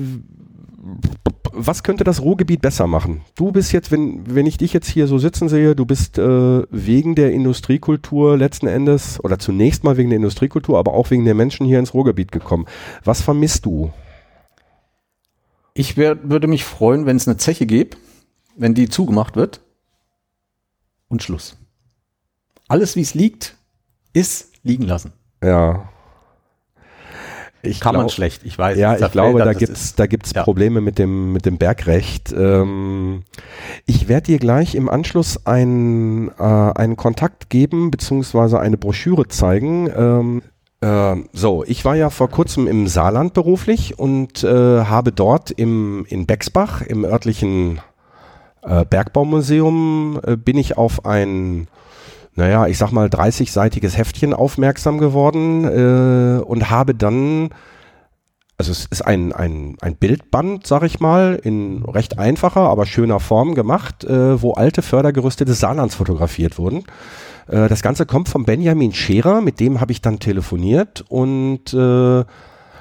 [1.53, 3.23] was könnte das Ruhrgebiet besser machen?
[3.35, 6.63] Du bist jetzt, wenn, wenn ich dich jetzt hier so sitzen sehe, du bist äh,
[6.71, 11.35] wegen der Industriekultur letzten Endes oder zunächst mal wegen der Industriekultur, aber auch wegen der
[11.35, 12.67] Menschen hier ins Ruhrgebiet gekommen.
[13.05, 13.93] Was vermisst du?
[15.73, 17.97] Ich wär, würde mich freuen, wenn es eine Zeche gibt,
[18.57, 19.61] wenn die zugemacht wird
[21.09, 21.57] und Schluss.
[22.69, 23.57] Alles, wie es liegt,
[24.13, 25.13] ist liegen lassen.
[25.43, 25.89] Ja.
[27.67, 28.79] Ich Kann glaub, man schlecht, ich weiß.
[28.79, 30.43] Ja, ich glaube, da gibt's, da gibt's ja.
[30.43, 32.33] Probleme mit dem, mit dem Bergrecht.
[32.33, 33.25] Ähm,
[33.85, 39.91] ich werde dir gleich im Anschluss ein, äh, einen Kontakt geben, beziehungsweise eine Broschüre zeigen.
[39.97, 40.43] Ähm,
[40.81, 46.05] äh, so, ich war ja vor kurzem im Saarland beruflich und äh, habe dort im,
[46.09, 47.81] in Bexbach, im örtlichen
[48.63, 51.69] äh, Bergbaumuseum, äh, bin ich auf ein
[52.37, 57.49] naja, ich sag mal, 30-seitiges Heftchen aufmerksam geworden äh, und habe dann,
[58.59, 63.21] also es ist ein, ein, ein Bildband, sag ich mal, in recht einfacher, aber schöner
[63.21, 66.85] Form gemacht, äh, wo alte Fördergerüste des Saarlands fotografiert wurden.
[67.49, 72.25] Äh, das Ganze kommt von Benjamin Scherer, mit dem habe ich dann telefoniert und äh,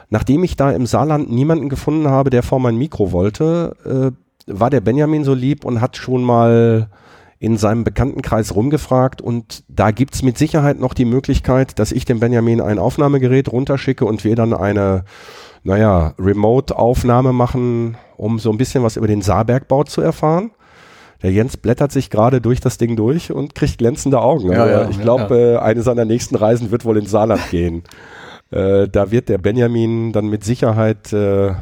[0.09, 4.69] nachdem ich da im Saarland niemanden gefunden habe, der vor mein Mikro wollte, äh, war
[4.69, 6.89] der Benjamin so lieb und hat schon mal
[7.39, 12.19] in seinem Bekanntenkreis rumgefragt und da gibt's mit Sicherheit noch die Möglichkeit, dass ich dem
[12.19, 15.03] Benjamin ein Aufnahmegerät runterschicke und wir dann eine,
[15.63, 20.51] naja, Remote-Aufnahme machen, um so ein bisschen was über den Saarbergbau zu erfahren.
[21.21, 24.51] Der Jens blättert sich gerade durch das Ding durch und kriegt glänzende Augen.
[24.51, 25.55] Ja, ja, ich glaube, ja.
[25.55, 27.83] äh, eine seiner nächsten Reisen wird wohl ins Saarland gehen.
[28.51, 31.53] Äh, da wird der Benjamin dann mit Sicherheit äh,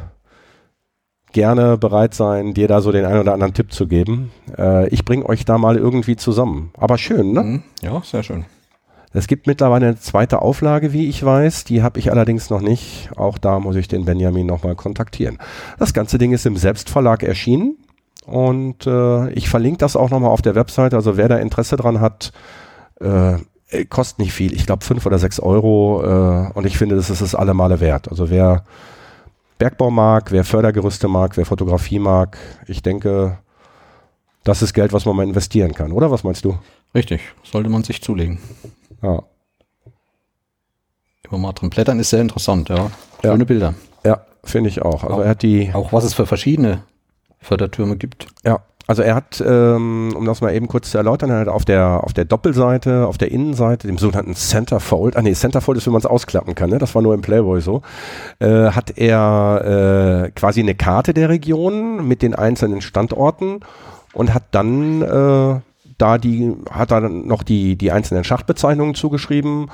[1.34, 4.30] gerne bereit sein, dir da so den einen oder anderen Tipp zu geben.
[4.56, 6.70] Äh, ich bringe euch da mal irgendwie zusammen.
[6.78, 7.42] Aber schön, ne?
[7.42, 7.62] Mhm.
[7.82, 8.46] Ja, sehr schön.
[9.12, 11.64] Es gibt mittlerweile eine zweite Auflage, wie ich weiß.
[11.64, 13.10] Die habe ich allerdings noch nicht.
[13.16, 15.38] Auch da muss ich den Benjamin nochmal kontaktieren.
[15.78, 17.76] Das ganze Ding ist im Selbstverlag erschienen.
[18.26, 20.94] Und äh, ich verlinke das auch nochmal auf der Website.
[20.94, 22.32] Also wer da Interesse dran hat,
[23.00, 23.36] äh,
[23.88, 24.52] kostet nicht viel.
[24.52, 26.02] Ich glaube fünf oder sechs Euro.
[26.02, 28.08] Äh, und ich finde, das ist es alle Male wert.
[28.08, 28.64] Also wer
[29.64, 32.36] Bergbau mag, wer Fördergerüste mag, wer Fotografie mag.
[32.66, 33.38] Ich denke,
[34.42, 36.10] das ist Geld, was man mal investieren kann, oder?
[36.10, 36.58] Was meinst du?
[36.94, 38.40] Richtig, sollte man sich zulegen.
[39.00, 39.22] Ja.
[41.24, 42.90] Über Matren blättern ist sehr interessant, ja.
[43.22, 43.44] Schöne ja.
[43.46, 43.74] Bilder.
[44.04, 45.02] Ja, finde ich auch.
[45.02, 45.72] Also auch, er hat die.
[45.72, 46.82] Auch was es für verschiedene
[47.40, 48.26] Fördertürme gibt.
[48.44, 51.64] Ja, also er hat, ähm, um das mal eben kurz zu erläutern, er hat auf
[51.64, 55.94] der, auf der Doppelseite, auf der Innenseite, dem sogenannten Centerfold, ah nee, Centerfold ist, wenn
[55.94, 56.78] man es ausklappen kann, ne?
[56.78, 57.80] das war nur im Playboy so,
[58.40, 63.60] äh, hat er äh, quasi eine Karte der Region mit den einzelnen Standorten
[64.12, 65.60] und hat dann äh,
[65.96, 69.70] da die, hat da noch die, die einzelnen Schachtbezeichnungen zugeschrieben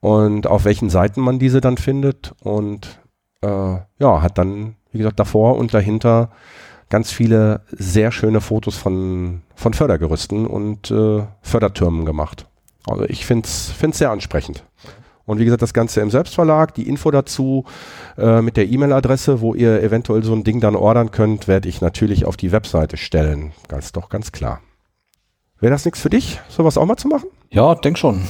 [0.00, 3.00] und auf welchen Seiten man diese dann findet und
[3.42, 6.30] äh, ja, hat dann, wie gesagt, davor und dahinter
[6.90, 12.46] ganz viele sehr schöne Fotos von, von Fördergerüsten und äh, Fördertürmen gemacht.
[12.86, 14.64] Also ich finde es sehr ansprechend.
[15.24, 17.64] Und wie gesagt, das Ganze im Selbstverlag, die Info dazu
[18.18, 21.80] äh, mit der E-Mail-Adresse, wo ihr eventuell so ein Ding dann ordern könnt, werde ich
[21.80, 23.52] natürlich auf die Webseite stellen.
[23.68, 24.60] Ganz doch, ganz klar.
[25.60, 27.28] Wäre das nichts für dich, sowas auch mal zu machen?
[27.50, 28.22] Ja, denk schon.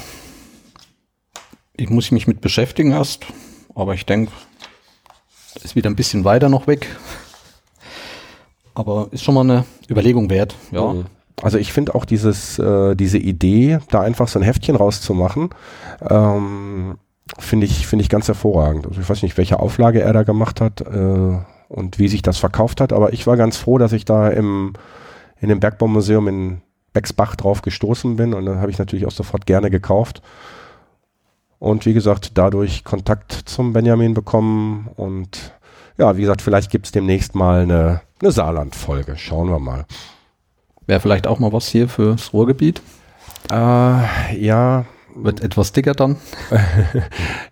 [1.75, 3.25] Ich muss mich mit beschäftigen erst,
[3.75, 4.33] aber ich denke,
[5.62, 6.87] ist wieder ein bisschen weiter noch weg.
[8.74, 10.92] Aber ist schon mal eine Überlegung wert, ja.
[10.92, 11.06] Mhm.
[11.42, 15.50] Also ich finde auch dieses, äh, diese Idee, da einfach so ein Heftchen rauszumachen,
[16.09, 16.98] ähm,
[17.38, 18.87] finde ich, finde ich ganz hervorragend.
[18.87, 22.38] Also ich weiß nicht, welche Auflage er da gemacht hat äh, und wie sich das
[22.38, 24.74] verkauft hat, aber ich war ganz froh, dass ich da im,
[25.40, 26.61] in dem Bergbaumuseum in
[26.92, 30.22] Bexbach drauf gestoßen bin und dann habe ich natürlich auch sofort gerne gekauft.
[31.59, 35.52] Und wie gesagt, dadurch Kontakt zum Benjamin bekommen und
[35.98, 39.16] ja, wie gesagt, vielleicht gibt es demnächst mal eine, eine Saarland-Folge.
[39.16, 39.87] Schauen wir mal.
[40.87, 42.83] Wäre vielleicht auch mal was hier fürs Ruhrgebiet.
[43.50, 46.16] Äh, ja, wird etwas dicker dann?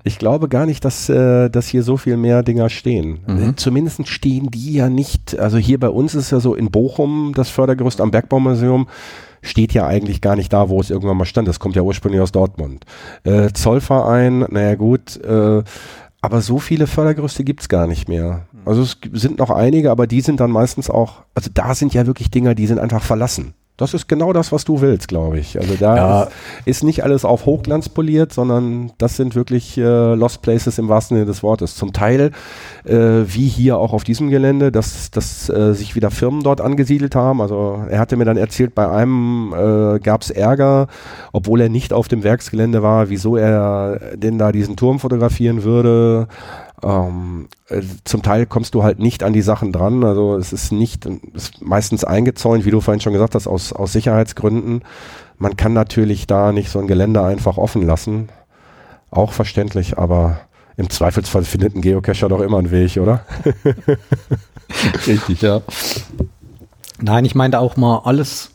[0.05, 3.21] ich glaube gar nicht, dass, äh, dass hier so viel mehr Dinger stehen.
[3.27, 3.57] Mhm.
[3.57, 7.51] Zumindest stehen die ja nicht, also hier bei uns ist ja so in Bochum das
[7.51, 8.89] Fördergerüst am Bergbaumuseum
[9.41, 11.49] steht ja eigentlich gar nicht da, wo es irgendwann mal stand.
[11.49, 12.85] Das kommt ja ursprünglich aus Dortmund.
[13.25, 15.63] Äh, Zollverein, naja gut, äh,
[16.21, 18.47] aber so viele Fördergerüste gibt's gar nicht mehr.
[18.69, 22.07] Also es sind noch einige, aber die sind dann meistens auch, also da sind ja
[22.07, 23.55] wirklich Dinger, die sind einfach verlassen.
[23.79, 25.57] Das ist genau das, was du willst, glaube ich.
[25.57, 26.23] Also da ja.
[26.23, 26.33] ist,
[26.67, 31.17] ist, nicht alles auf Hochglanz poliert, sondern das sind wirklich äh, Lost Places im wahrsten
[31.17, 31.77] Sinne des Wortes.
[31.77, 32.33] Zum Teil,
[32.85, 37.15] äh, wie hier auch auf diesem Gelände, dass, dass äh, sich wieder Firmen dort angesiedelt
[37.15, 37.41] haben.
[37.41, 40.89] Also er hatte mir dann erzählt, bei einem äh, gab es Ärger,
[41.33, 46.27] obwohl er nicht auf dem Werksgelände war, wieso er denn da diesen Turm fotografieren würde.
[46.83, 50.05] Ähm, äh, zum Teil kommst du halt nicht an die Sachen dran.
[50.05, 53.93] Also es ist nicht, ist meistens eingezäunt, wie du vorhin schon gesagt hast, aus, aus
[53.93, 54.83] Sicherheitsgründen.
[55.39, 58.29] Man kann natürlich da nicht so ein Gelände einfach offen lassen.
[59.11, 60.41] Auch verständlich, aber
[60.77, 63.25] im Zweifelsfall findet ein Geocacher doch immer einen Weg, oder?
[65.07, 65.63] Richtig, ja.
[67.01, 68.51] Nein, ich meinte auch mal alles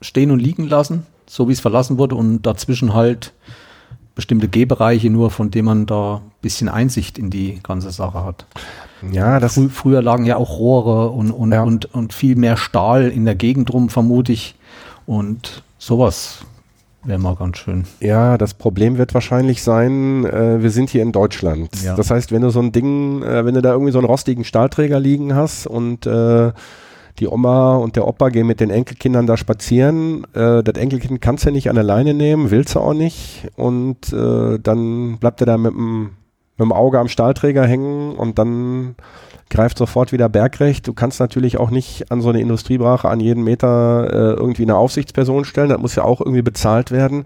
[0.00, 3.32] stehen und liegen lassen, so wie es verlassen wurde und dazwischen halt
[4.14, 8.46] bestimmte Gehbereiche nur, von denen man da bisschen Einsicht in die ganze Sache hat.
[9.10, 11.62] Ja, das Frü früher lagen ja auch Rohre und, und, ja.
[11.62, 14.54] und, und viel mehr Stahl in der Gegend rum, vermute ich.
[15.06, 16.40] Und sowas
[17.02, 17.84] wäre mal ganz schön.
[18.00, 21.70] Ja, das Problem wird wahrscheinlich sein, äh, wir sind hier in Deutschland.
[21.82, 21.96] Ja.
[21.96, 24.44] Das heißt, wenn du so ein Ding, äh, wenn du da irgendwie so einen rostigen
[24.44, 26.52] Stahlträger liegen hast und äh,
[27.18, 30.24] die Oma und der Opa gehen mit den Enkelkindern da spazieren.
[30.34, 33.48] Äh, das Enkelkind kannst du ja nicht an der Leine nehmen, willst du auch nicht.
[33.56, 36.10] Und äh, dann bleibt er da mit dem,
[36.56, 38.94] mit dem Auge am Stahlträger hängen und dann
[39.50, 40.86] greift sofort wieder bergrecht.
[40.86, 44.76] Du kannst natürlich auch nicht an so eine Industriebrache an jeden Meter äh, irgendwie eine
[44.76, 45.68] Aufsichtsperson stellen.
[45.68, 47.24] Das muss ja auch irgendwie bezahlt werden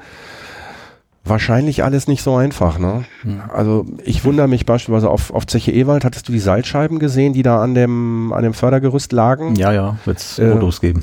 [1.29, 2.79] wahrscheinlich alles nicht so einfach.
[2.79, 3.05] Ne?
[3.25, 3.43] Mhm.
[3.53, 7.43] Also ich wundere mich beispielsweise auf, auf Zeche Ewald, hattest du die Seilscheiben gesehen, die
[7.43, 9.55] da an dem, an dem Fördergerüst lagen?
[9.57, 11.03] Ja, ja, wird es äh, Fotos geben.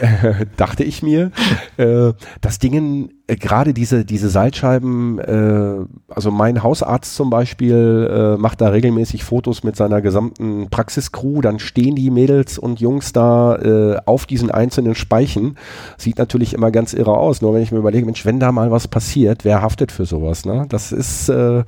[0.56, 1.30] dachte ich mir.
[1.76, 8.40] äh, das Ding, äh, gerade diese, diese Seilscheiben, äh, also mein Hausarzt zum Beispiel äh,
[8.40, 13.56] macht da regelmäßig Fotos mit seiner gesamten Praxiscrew, dann stehen die Mädels und Jungs da
[13.56, 15.56] äh, auf diesen einzelnen Speichen.
[15.96, 18.70] Sieht natürlich immer ganz irre aus, nur wenn ich mir überlege, Mensch, wenn da mal
[18.70, 20.44] was passiert, wer haftet für sowas?
[20.44, 20.66] Ne?
[20.68, 21.64] Das ist, äh,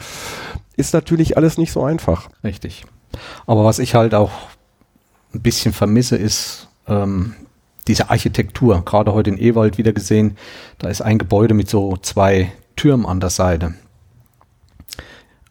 [0.76, 2.28] ist natürlich alles nicht so einfach.
[2.44, 2.84] Richtig.
[3.46, 4.32] Aber was ich halt auch
[5.32, 7.34] ein bisschen vermisse, ist, ähm,
[7.86, 10.36] diese Architektur, gerade heute in Ewald wieder gesehen,
[10.78, 13.74] da ist ein Gebäude mit so zwei Türmen an der Seite.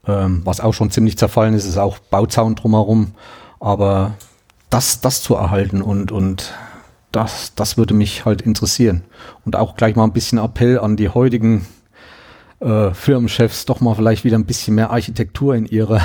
[0.05, 3.13] Ähm, was auch schon ziemlich zerfallen ist, ist auch Bauzaun drumherum.
[3.59, 4.15] Aber
[4.69, 6.53] das, das zu erhalten und, und
[7.11, 9.03] das, das würde mich halt interessieren.
[9.45, 11.65] Und auch gleich mal ein bisschen Appell an die heutigen
[12.59, 16.01] äh, Firmenchefs doch mal vielleicht wieder ein bisschen mehr Architektur in ihre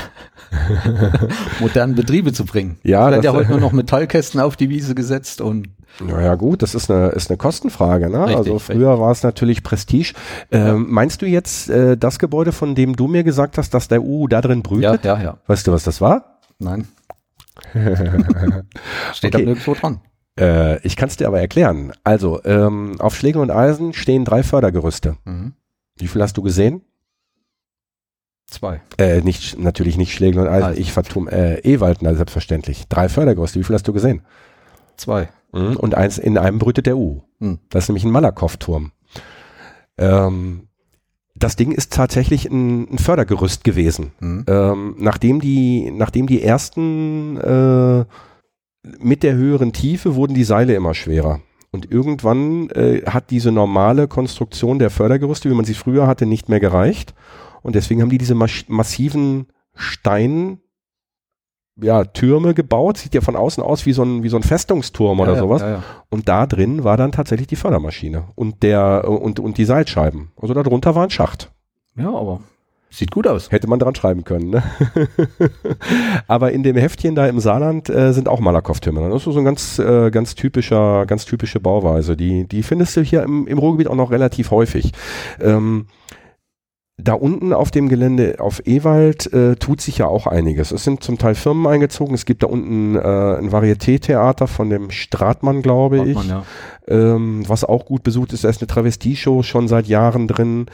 [1.60, 2.78] modernen Betriebe zu bringen.
[2.82, 5.68] Ja, da hat ja heute nur noch Metallkästen auf die Wiese gesetzt und
[6.00, 8.08] naja gut, das ist eine, ist eine Kostenfrage.
[8.08, 8.20] Ne?
[8.20, 10.14] Richtig, also früher war es natürlich Prestige.
[10.50, 10.86] Ähm.
[10.88, 14.26] Meinst du jetzt äh, das Gebäude, von dem du mir gesagt hast, dass der U
[14.26, 15.04] da drin brütet?
[15.04, 15.38] Ja, ja, ja.
[15.46, 16.38] Weißt du, was das war?
[16.58, 16.88] Nein.
[19.12, 19.44] Steht okay.
[19.44, 20.00] da nirgendwo dran.
[20.40, 21.92] Äh, ich kann es dir aber erklären.
[22.04, 25.16] Also, ähm, auf Schlägen und Eisen stehen drei Fördergerüste.
[25.24, 25.52] Mhm.
[25.96, 26.82] Wie viel hast du gesehen?
[28.46, 28.82] Zwei.
[28.98, 30.64] Äh, nicht, natürlich nicht Schlägel und Eisen.
[30.64, 30.80] Also.
[30.80, 32.86] Ich vertum, äh, Ewald, na, selbstverständlich.
[32.88, 33.58] Drei Fördergerüste.
[33.58, 34.22] Wie viel hast du gesehen?
[34.96, 35.30] Zwei.
[35.52, 35.76] Mhm.
[35.76, 37.22] Und eins, in einem brütet der U.
[37.38, 37.58] Mhm.
[37.70, 38.92] Das ist nämlich ein Malakow-Turm.
[39.98, 40.68] Ähm,
[41.34, 44.12] das Ding ist tatsächlich ein, ein Fördergerüst gewesen.
[44.20, 44.44] Mhm.
[44.46, 48.04] Ähm, nachdem die, nachdem die ersten äh,
[48.98, 51.40] mit der höheren Tiefe wurden die Seile immer schwerer.
[51.72, 56.48] Und irgendwann äh, hat diese normale Konstruktion der Fördergerüste, wie man sie früher hatte, nicht
[56.50, 57.14] mehr gereicht.
[57.62, 60.60] Und deswegen haben die diese massiven Stein,
[61.80, 62.98] ja, Türme gebaut.
[62.98, 65.38] Sieht ja von außen aus wie so ein, wie so ein Festungsturm ja, oder ja,
[65.38, 65.62] sowas.
[65.62, 70.30] Ja, und da drin war dann tatsächlich die Fördermaschine und der, und, und die Seilscheiben.
[70.36, 71.52] Also darunter war ein Schacht.
[71.96, 72.40] Ja, aber
[72.94, 73.50] Sieht gut aus.
[73.50, 74.50] Hätte man dran schreiben können.
[74.50, 74.62] Ne?
[76.28, 79.08] Aber in dem Heftchen da im Saarland äh, sind auch Malakoff-Türme.
[79.08, 82.18] Das ist so ein ganz, äh, ganz typischer, ganz typische Bauweise.
[82.18, 84.92] Die, die findest du hier im, im Ruhrgebiet auch noch relativ häufig.
[85.40, 85.86] Ähm,
[86.98, 90.70] da unten auf dem Gelände auf Ewald äh, tut sich ja auch einiges.
[90.70, 92.14] Es sind zum Teil Firmen eingezogen.
[92.14, 96.44] Es gibt da unten äh, ein Varieté-Theater von dem Stratmann, glaube Stratmann, ich, ja.
[96.88, 98.44] ähm, was auch gut besucht ist.
[98.44, 100.66] Da ist eine Travestie-Show schon seit Jahren drin.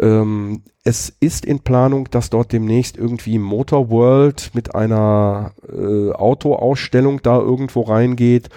[0.00, 7.20] Ähm, es ist in Planung, dass dort demnächst irgendwie Motor World mit einer äh, Autoausstellung
[7.22, 8.48] da irgendwo reingeht.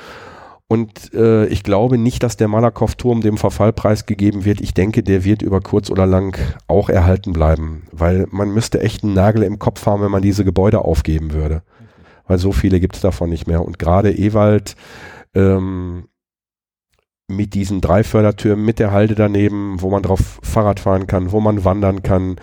[0.67, 4.61] Und äh, ich glaube nicht, dass der Malakoff-Turm dem Verfallpreis gegeben wird.
[4.61, 9.03] Ich denke, der wird über kurz oder lang auch erhalten bleiben, weil man müsste echt
[9.03, 11.63] einen Nagel im Kopf haben, wenn man diese Gebäude aufgeben würde.
[12.25, 13.65] Weil so viele gibt es davon nicht mehr.
[13.65, 14.77] Und gerade Ewald
[15.35, 16.05] ähm,
[17.27, 21.39] mit diesen drei Fördertürmen, mit der Halde daneben, wo man drauf Fahrrad fahren kann, wo
[21.39, 22.37] man wandern kann,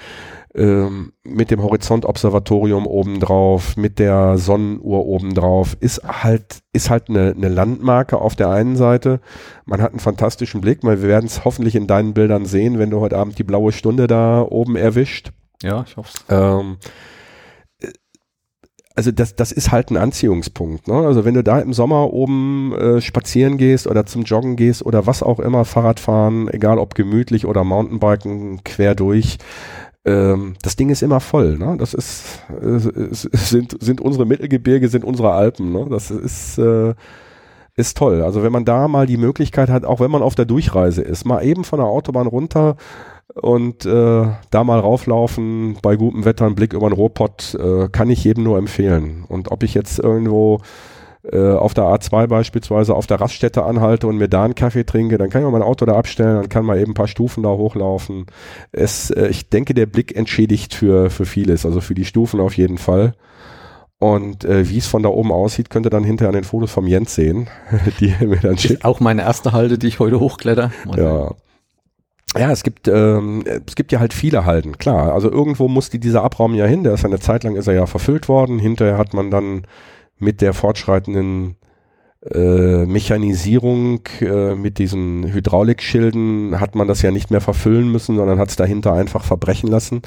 [0.54, 7.48] ähm, mit dem Horizontobservatorium obendrauf, mit der Sonnenuhr obendrauf, ist halt, ist halt eine, eine
[7.48, 9.20] Landmarke auf der einen Seite.
[9.66, 12.90] Man hat einen fantastischen Blick, weil wir werden es hoffentlich in deinen Bildern sehen, wenn
[12.90, 15.32] du heute Abend die blaue Stunde da oben erwischt.
[15.62, 16.24] Ja, ich hoffe es.
[16.28, 16.78] Ähm,
[18.98, 20.88] also das, das ist halt ein Anziehungspunkt.
[20.88, 20.94] Ne?
[20.94, 25.06] Also wenn du da im Sommer oben äh, spazieren gehst oder zum Joggen gehst oder
[25.06, 29.38] was auch immer, Fahrrad fahren, egal ob gemütlich oder Mountainbiken quer durch,
[30.04, 31.58] ähm, das Ding ist immer voll.
[31.58, 31.76] Ne?
[31.78, 32.80] Das ist, äh,
[33.12, 35.70] sind, sind unsere Mittelgebirge, sind unsere Alpen.
[35.70, 35.86] Ne?
[35.88, 36.94] Das ist, äh,
[37.76, 38.22] ist toll.
[38.22, 41.24] Also wenn man da mal die Möglichkeit hat, auch wenn man auf der Durchreise ist,
[41.24, 42.74] mal eben von der Autobahn runter
[43.34, 48.10] und äh, da mal rauflaufen, bei gutem Wetter einen Blick über den Rohrpott, äh, kann
[48.10, 49.24] ich jedem nur empfehlen.
[49.28, 50.60] Und ob ich jetzt irgendwo
[51.30, 55.18] äh, auf der A2 beispielsweise auf der Raststätte anhalte und mir da einen Kaffee trinke,
[55.18, 57.42] dann kann ich auch mein Auto da abstellen, dann kann man eben ein paar Stufen
[57.42, 58.26] da hochlaufen.
[58.72, 62.56] Es, äh, ich denke, der Blick entschädigt für, für vieles, also für die Stufen auf
[62.56, 63.14] jeden Fall.
[63.98, 66.70] Und äh, wie es von da oben aussieht, könnt ihr dann hinterher an den Fotos
[66.70, 67.48] vom Jens sehen,
[68.00, 68.84] die er mir dann schickt.
[68.84, 70.70] Auch meine erste Halde, die ich heute hochkletter.
[70.96, 71.32] Ja.
[72.36, 75.12] Ja, es gibt, ähm, es gibt ja halt viele Halden, klar.
[75.14, 77.86] Also irgendwo musste dieser Abraum ja hin, der ist eine Zeit lang ist er ja
[77.86, 78.58] verfüllt worden.
[78.58, 79.66] Hinterher hat man dann
[80.18, 81.56] mit der fortschreitenden
[82.32, 88.38] äh, Mechanisierung äh, mit diesen Hydraulikschilden hat man das ja nicht mehr verfüllen müssen, sondern
[88.38, 90.02] hat es dahinter einfach verbrechen lassen.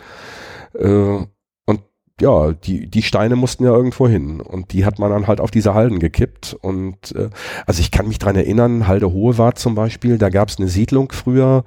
[0.77, 1.25] Äh,
[1.65, 1.81] und
[2.19, 5.51] ja, die, die Steine mussten ja irgendwo hin und die hat man dann halt auf
[5.51, 6.55] diese Halden gekippt.
[6.61, 7.29] Und äh,
[7.65, 10.67] also ich kann mich dran erinnern, Halde Hohe war zum Beispiel, da gab es eine
[10.67, 11.63] Siedlung früher,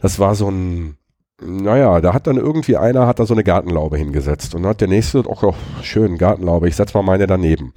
[0.00, 0.96] das war so ein
[1.42, 4.80] naja, da hat dann irgendwie einer hat da so eine Gartenlaube hingesetzt und dann hat
[4.80, 7.72] der nächste, ach oh, schön, Gartenlaube, ich setz mal meine daneben.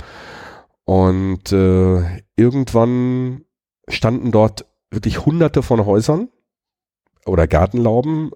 [0.85, 2.01] Und äh,
[2.35, 3.45] irgendwann
[3.87, 6.27] standen dort wirklich hunderte von Häusern
[7.25, 8.31] oder Gartenlauben,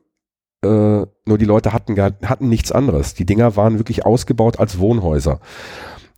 [0.64, 3.14] äh, nur die Leute hatten, hatten nichts anderes.
[3.14, 5.40] Die Dinger waren wirklich ausgebaut als Wohnhäuser.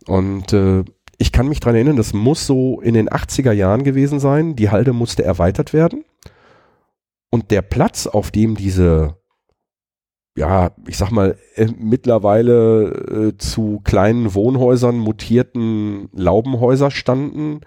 [0.06, 0.84] Und äh,
[1.18, 4.56] ich kann mich dran erinnern, das muss so in den 80er Jahren gewesen sein.
[4.56, 6.04] Die Halde musste erweitert werden.
[7.30, 9.16] Und der Platz, auf dem diese,
[10.36, 17.60] ja, ich sag mal, äh, mittlerweile äh, zu kleinen Wohnhäusern mutierten Laubenhäuser standen,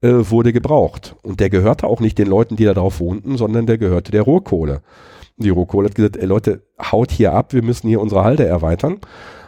[0.00, 1.16] äh, wurde gebraucht.
[1.22, 4.22] Und der gehörte auch nicht den Leuten, die da drauf wohnten, sondern der gehörte der
[4.22, 4.82] Rohrkohle.
[5.36, 8.98] Die Rohrkohle hat gesagt, ey Leute, haut hier ab, wir müssen hier unsere Halde erweitern.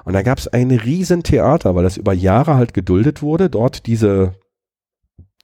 [0.05, 4.35] Und da gab es ein Riesentheater, weil das über Jahre halt geduldet wurde, dort diese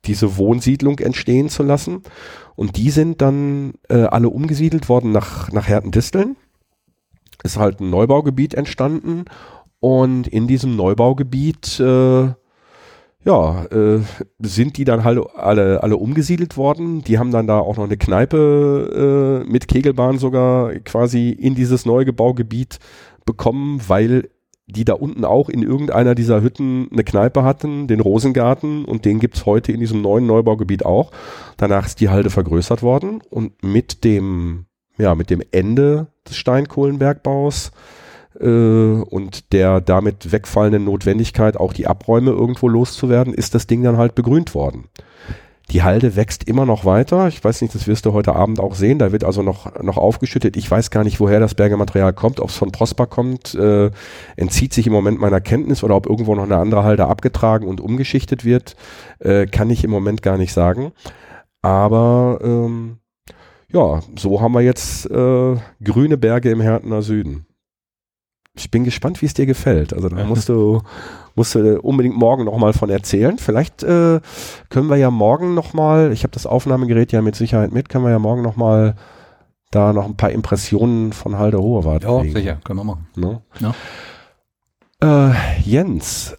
[0.09, 2.03] diese Wohnsiedlung entstehen zu lassen.
[2.57, 6.37] Und die sind dann äh, alle umgesiedelt worden nach, nach Hertendisteln.
[7.45, 9.27] Ist halt ein Neubaugebiet entstanden.
[9.79, 12.33] Und in diesem Neubaugebiet, äh,
[13.25, 14.01] ja, äh,
[14.41, 17.03] sind die dann halt alle, alle umgesiedelt worden.
[17.03, 21.87] Die haben dann da auch noch eine Kneipe äh, mit Kegelbahn sogar quasi in dieses
[21.87, 22.79] Neugebaugebiet
[23.25, 24.31] bekommen, weil
[24.69, 29.19] die da unten auch in irgendeiner dieser Hütten eine Kneipe hatten, den Rosengarten, und den
[29.19, 31.11] gibt's heute in diesem neuen Neubaugebiet auch.
[31.57, 34.67] Danach ist die Halde vergrößert worden und mit dem,
[34.99, 37.73] ja, mit dem Ende des Steinkohlenbergbaus
[38.39, 43.97] äh, und der damit wegfallenden Notwendigkeit, auch die Abräume irgendwo loszuwerden, ist das Ding dann
[43.97, 44.85] halt begrünt worden.
[45.71, 47.29] Die Halde wächst immer noch weiter.
[47.29, 48.99] Ich weiß nicht, das wirst du heute Abend auch sehen.
[48.99, 50.57] Da wird also noch, noch aufgeschüttet.
[50.57, 53.55] Ich weiß gar nicht, woher das Bergematerial kommt, ob es von Prosper kommt.
[53.55, 53.91] Äh,
[54.37, 57.83] entzieht sich im Moment meiner Kenntnis oder ob irgendwo noch eine andere Halde abgetragen und
[57.83, 58.77] umgeschichtet wird,
[59.19, 60.93] äh, kann ich im Moment gar nicht sagen.
[61.61, 62.99] Aber ähm,
[63.71, 67.48] ja, so haben wir jetzt äh, grüne Berge im Härtener Süden
[68.59, 69.93] ich bin gespannt, wie es dir gefällt.
[69.93, 70.83] Also da musst du,
[71.35, 73.39] musst du unbedingt morgen nochmal von erzählen.
[73.39, 74.21] Vielleicht äh,
[74.69, 78.11] können wir ja morgen nochmal, ich habe das Aufnahmegerät ja mit Sicherheit mit, können wir
[78.11, 78.95] ja morgen nochmal
[79.71, 82.35] da noch ein paar Impressionen von Halde Hohewart Ja, kriegen.
[82.35, 83.07] sicher, können wir machen.
[83.17, 83.43] No?
[83.61, 83.75] Ja.
[85.31, 86.37] Äh, Jens,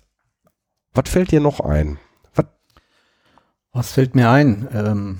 [0.93, 1.97] was fällt dir noch ein?
[2.35, 2.45] Was,
[3.71, 4.67] was fällt mir ein?
[4.73, 5.19] Ähm,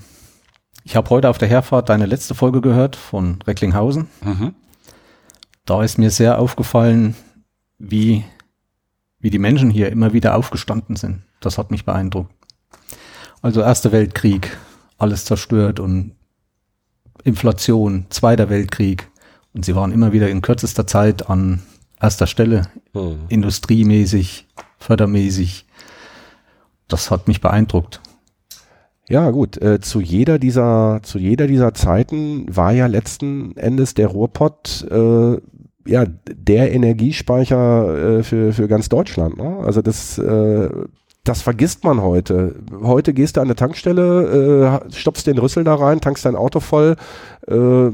[0.84, 4.08] ich habe heute auf der Herfahrt deine letzte Folge gehört von Recklinghausen.
[4.24, 4.54] Mhm
[5.64, 7.14] da ist mir sehr aufgefallen,
[7.78, 8.24] wie,
[9.18, 11.22] wie die Menschen hier immer wieder aufgestanden sind.
[11.40, 12.34] Das hat mich beeindruckt.
[13.42, 14.56] Also Erster Weltkrieg,
[14.98, 16.12] alles zerstört und
[17.24, 19.08] Inflation, Zweiter Weltkrieg
[19.52, 21.62] Und sie waren immer wieder in kürzester Zeit an
[22.00, 23.26] erster Stelle, mhm.
[23.28, 24.46] industriemäßig,
[24.78, 25.66] fördermäßig.
[26.88, 28.00] Das hat mich beeindruckt.
[29.10, 34.06] Ja, gut, äh, zu jeder dieser, zu jeder dieser Zeiten war ja letzten Endes der
[34.06, 35.36] Ruhrpott, äh,
[35.84, 39.36] ja, der Energiespeicher äh, für, für ganz Deutschland.
[39.36, 39.56] Ne?
[39.64, 40.70] Also das, äh,
[41.24, 42.54] das vergisst man heute.
[42.82, 46.60] Heute gehst du an eine Tankstelle, äh, stopfst den Rüssel da rein, tankst dein Auto
[46.60, 46.94] voll,
[47.48, 47.90] äh,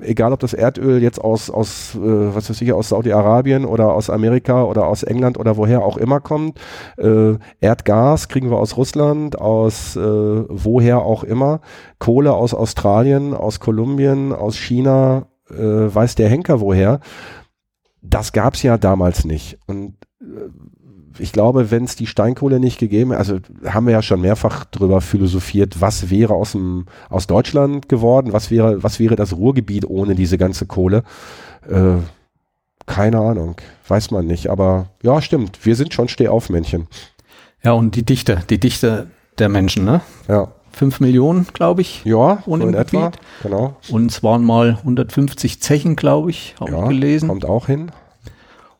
[0.00, 1.98] egal ob das Erdöl jetzt aus, aus äh,
[2.34, 6.20] was weiß ich, aus Saudi-Arabien oder aus Amerika oder aus England oder woher auch immer
[6.20, 6.58] kommt.
[6.96, 11.60] Äh, Erdgas kriegen wir aus Russland, aus äh, woher auch immer.
[11.98, 15.54] Kohle aus Australien, aus Kolumbien, aus China, äh,
[15.94, 17.00] weiß der Henker woher.
[18.02, 19.58] Das gab's ja damals nicht.
[19.66, 20.24] Und äh,
[21.18, 25.00] ich glaube, wenn es die Steinkohle nicht gegeben also haben wir ja schon mehrfach drüber
[25.00, 30.14] philosophiert, was wäre aus dem aus Deutschland geworden, was wäre was wäre das Ruhrgebiet ohne
[30.14, 31.04] diese ganze Kohle?
[31.68, 31.96] Äh,
[32.86, 33.56] keine Ahnung,
[33.88, 36.86] weiß man nicht, aber ja, stimmt, wir sind schon Stehaufmännchen.
[37.62, 39.06] Ja, und die Dichte, die Dichte
[39.38, 40.02] der Menschen, ne?
[40.28, 40.52] Ja.
[40.70, 42.04] Fünf Millionen, glaube ich.
[42.04, 43.12] Ja, ohne in etwa.
[43.44, 43.76] Genau.
[43.90, 47.28] Und es waren mal 150 Zechen, glaube ich, habe ja, ich gelesen.
[47.28, 47.92] Kommt auch hin.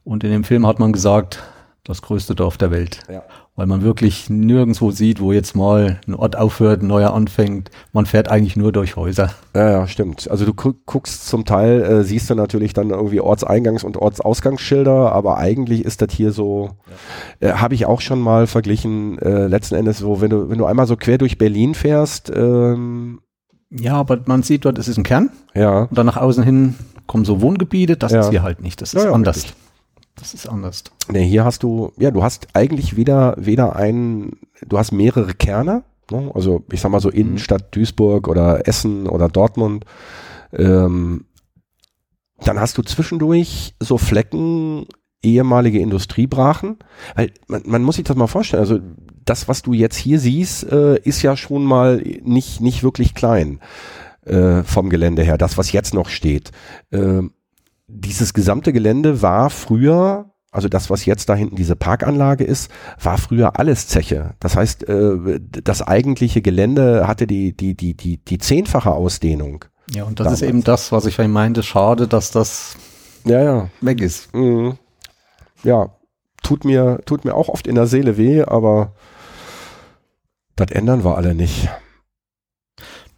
[0.03, 1.43] Und in dem Film hat man gesagt,
[1.85, 3.01] das größte Dorf der Welt.
[3.13, 3.23] Ja.
[3.57, 7.71] Weil man wirklich nirgendwo sieht, wo jetzt mal ein Ort aufhört, ein neuer anfängt.
[7.93, 9.31] Man fährt eigentlich nur durch Häuser.
[9.55, 10.29] Ja, ja stimmt.
[10.31, 15.37] Also du guckst zum Teil, äh, siehst du natürlich dann irgendwie Ortseingangs- und Ortsausgangsschilder, aber
[15.37, 16.71] eigentlich ist das hier so,
[17.41, 17.49] ja.
[17.49, 20.65] äh, habe ich auch schon mal verglichen, äh, letzten Endes so, wenn du, wenn du
[20.65, 23.21] einmal so quer durch Berlin fährst, ähm,
[23.71, 25.31] ja, aber man sieht dort, es ist ein Kern.
[25.55, 25.83] Ja.
[25.85, 26.77] Und dann nach außen hin
[27.07, 27.97] kommen so Wohngebiete.
[27.97, 28.21] Das ja.
[28.21, 28.81] ist hier halt nicht.
[28.81, 29.37] Das ist anders.
[29.37, 29.55] Richtig.
[30.17, 30.85] Das ist anders.
[31.09, 34.33] Nee, hier hast du, ja, du hast eigentlich weder, weder ein,
[34.67, 36.31] du hast mehrere Kerne, ne?
[36.35, 37.71] also ich sag mal so Innenstadt mhm.
[37.73, 39.85] Duisburg oder Essen oder Dortmund.
[40.53, 41.27] Ähm,
[42.41, 44.87] dann hast du zwischendurch so Flecken,
[45.23, 46.79] ehemalige Industriebrachen,
[47.17, 48.79] weil man, man muss sich das mal vorstellen, also
[49.25, 53.61] das, was du jetzt hier siehst, äh, ist ja schon mal nicht, nicht wirklich klein
[54.27, 56.53] äh, vom Gelände her, das, was jetzt noch steht.
[56.91, 57.23] Äh,
[57.87, 62.71] dieses gesamte Gelände war früher, also das, was jetzt da hinten diese Parkanlage ist,
[63.01, 64.35] war früher alles Zeche.
[64.41, 69.65] Das heißt, äh, das eigentliche Gelände hatte die, die, die, die, die zehnfache Ausdehnung.
[69.91, 70.43] Ja, und das damals.
[70.43, 71.63] ist eben das, was ich meinte.
[71.63, 72.77] Schade, dass das
[73.25, 73.71] ja, ja.
[73.81, 74.35] weg ist.
[74.35, 74.79] Mhm.
[75.63, 75.97] Ja,
[76.43, 78.93] tut mir, tut mir auch oft in der Seele weh, aber
[80.57, 81.69] das ändern wir alle nicht.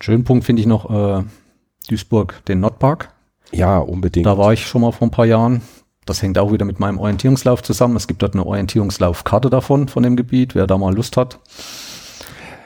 [0.01, 1.25] Schönen Punkt finde ich noch äh,
[1.89, 3.16] Duisburg, den Nordpark.
[3.53, 4.27] Ja, unbedingt.
[4.27, 5.63] Da war ich schon mal vor ein paar Jahren.
[6.05, 7.97] Das hängt auch wieder mit meinem Orientierungslauf zusammen.
[7.97, 11.41] Es gibt dort eine Orientierungslaufkarte davon, von dem Gebiet, wer da mal Lust hat.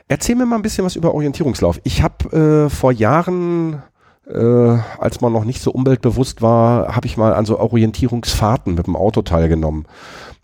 [0.08, 1.80] Erzähl mir mal ein bisschen was über Orientierungslauf.
[1.84, 3.82] Ich habe äh, vor Jahren,
[4.28, 8.86] äh, als man noch nicht so umweltbewusst war, habe ich mal an so Orientierungsfahrten mit
[8.86, 9.86] dem Auto teilgenommen.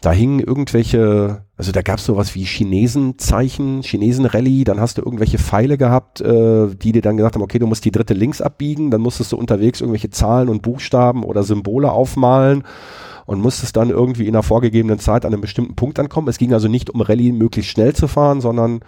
[0.01, 5.39] Da hingen irgendwelche, also da gab es sowas wie Chinesenzeichen, Chinesenrallye, dann hast du irgendwelche
[5.39, 8.91] Pfeile gehabt, äh, die dir dann gesagt haben, okay, du musst die dritte links abbiegen,
[8.91, 12.65] dann musstest du unterwegs irgendwelche Zahlen und Buchstaben oder Symbole aufmalen
[13.25, 16.29] und musstest dann irgendwie in einer vorgegebenen Zeit an einem bestimmten Punkt ankommen.
[16.29, 18.81] Es ging also nicht um Rallye möglichst schnell zu fahren, sondern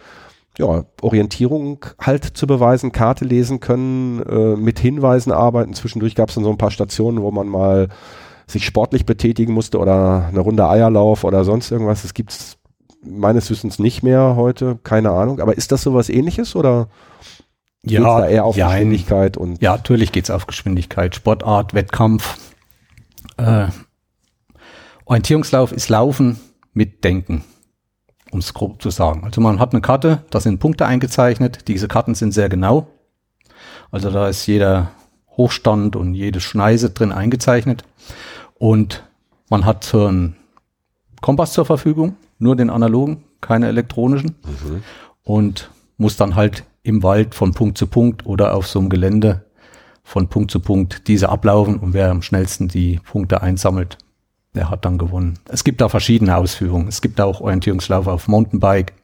[0.59, 5.73] ja, Orientierung halt zu beweisen, Karte lesen können, äh, mit Hinweisen arbeiten.
[5.73, 7.89] Zwischendurch gab es dann so ein paar Stationen, wo man mal
[8.49, 12.03] sich sportlich betätigen musste oder eine Runde Eierlauf oder sonst irgendwas.
[12.03, 12.59] Das gibt es
[13.03, 15.41] meines Wissens nicht mehr heute, keine Ahnung.
[15.41, 16.89] Aber ist das sowas ähnliches oder
[17.83, 19.63] ja, geht's da eher auf ja, Geschwindigkeit und.
[19.63, 22.39] Ja, natürlich geht es auf Geschwindigkeit, Sportart, Wettkampf.
[23.37, 23.67] Äh,
[25.05, 26.41] Orientierungslauf ist Laufen
[26.73, 27.45] mit Denken,
[28.31, 29.25] um es grob zu sagen.
[29.25, 31.69] Also man hat eine Karte, da sind Punkte eingezeichnet.
[31.69, 32.89] Diese Karten sind sehr genau.
[33.91, 34.91] Also da ist jeder
[35.39, 37.85] Hochstand und jede Schneise drin eingezeichnet.
[38.59, 39.05] Und
[39.49, 40.37] man hat so einen
[41.23, 44.35] Kompass zur Verfügung, nur den analogen, keine elektronischen.
[44.45, 44.83] Mhm.
[45.23, 49.45] Und muss dann halt im Wald von Punkt zu Punkt oder auf so einem Gelände
[50.03, 53.99] von Punkt zu Punkt diese ablaufen und wer am schnellsten die Punkte einsammelt,
[54.55, 55.39] der hat dann gewonnen.
[55.49, 56.89] Es gibt da verschiedene Ausführungen.
[56.89, 58.95] Es gibt auch Orientierungslauf auf Mountainbike.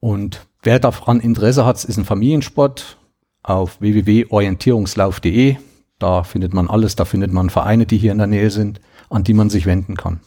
[0.00, 2.98] Und wer daran Interesse hat, ist ein Familiensport
[3.46, 5.56] auf www.orientierungslauf.de
[5.98, 9.24] da findet man alles, da findet man Vereine, die hier in der Nähe sind, an
[9.24, 10.20] die man sich wenden kann.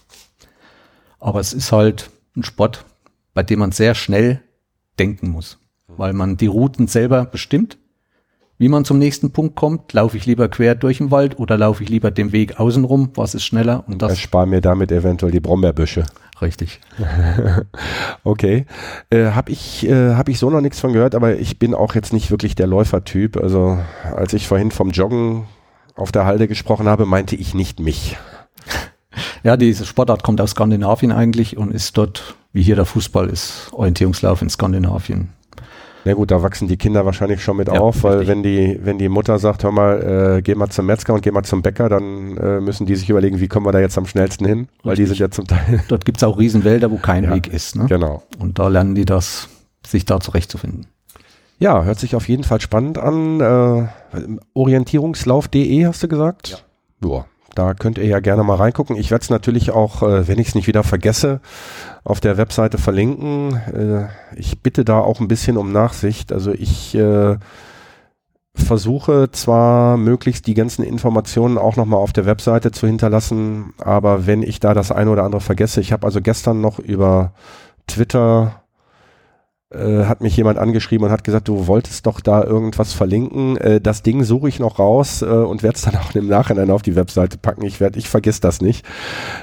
[1.19, 2.85] Aber es ist halt ein Sport,
[3.33, 4.41] bei dem man sehr schnell
[4.97, 7.77] denken muss, weil man die Routen selber bestimmt.
[8.59, 9.93] Wie man zum nächsten Punkt kommt.
[9.93, 13.09] Laufe ich lieber quer durch den Wald oder laufe ich lieber den Weg außenrum?
[13.15, 13.85] Was ist schneller?
[13.87, 16.03] Und das spare mir damit eventuell die Brombeerbüsche.
[16.41, 16.79] Richtig.
[18.23, 18.65] okay.
[19.09, 21.95] Äh, habe ich, äh, hab ich so noch nichts von gehört, aber ich bin auch
[21.95, 23.37] jetzt nicht wirklich der Läufertyp.
[23.37, 25.45] Also als ich vorhin vom Joggen
[25.95, 28.17] auf der Halde gesprochen habe, meinte ich nicht mich.
[29.41, 33.69] Ja, diese Sportart kommt aus Skandinavien eigentlich und ist dort, wie hier der Fußball ist,
[33.71, 35.29] Orientierungslauf in Skandinavien.
[36.05, 38.97] Na gut, da wachsen die Kinder wahrscheinlich schon mit ja, auf, weil wenn die, wenn
[38.97, 41.89] die Mutter sagt, hör mal, äh, geh mal zum Metzger und geh mal zum Bäcker,
[41.89, 44.85] dann äh, müssen die sich überlegen, wie kommen wir da jetzt am schnellsten hin, richtig.
[44.85, 45.83] weil die sind ja zum Teil.
[45.89, 47.75] Dort gibt's auch Riesenwälder, wo kein ja, Weg ist.
[47.75, 47.85] Ne?
[47.87, 48.23] Genau.
[48.37, 49.49] Und da lernen die das,
[49.85, 50.87] sich da zurechtzufinden.
[51.59, 53.41] Ja, hört sich auf jeden Fall spannend an.
[53.41, 53.87] Äh,
[54.53, 56.49] Orientierungslauf.de hast du gesagt?
[56.49, 56.57] Ja.
[57.01, 57.25] Boah,
[57.59, 58.95] da könnt ihr ja gerne mal reingucken.
[58.95, 61.41] Ich werde es natürlich auch, äh, wenn ich es nicht wieder vergesse,
[62.05, 63.55] auf der Webseite verlinken.
[63.73, 64.07] Äh,
[64.39, 66.31] ich bitte da auch ein bisschen um Nachsicht.
[66.31, 67.35] Also ich äh,
[68.55, 74.41] versuche zwar möglichst die ganzen Informationen auch nochmal auf der Webseite zu hinterlassen, aber wenn
[74.41, 77.33] ich da das eine oder andere vergesse, ich habe also gestern noch über
[77.87, 78.58] Twitter
[79.71, 83.57] äh, hat mich jemand angeschrieben und hat gesagt, du wolltest doch da irgendwas verlinken.
[83.57, 86.71] Äh, das Ding suche ich noch raus äh, und werde es dann auch im Nachhinein
[86.71, 87.65] auf die Webseite packen.
[87.65, 88.85] Ich werde, ich vergiss das nicht.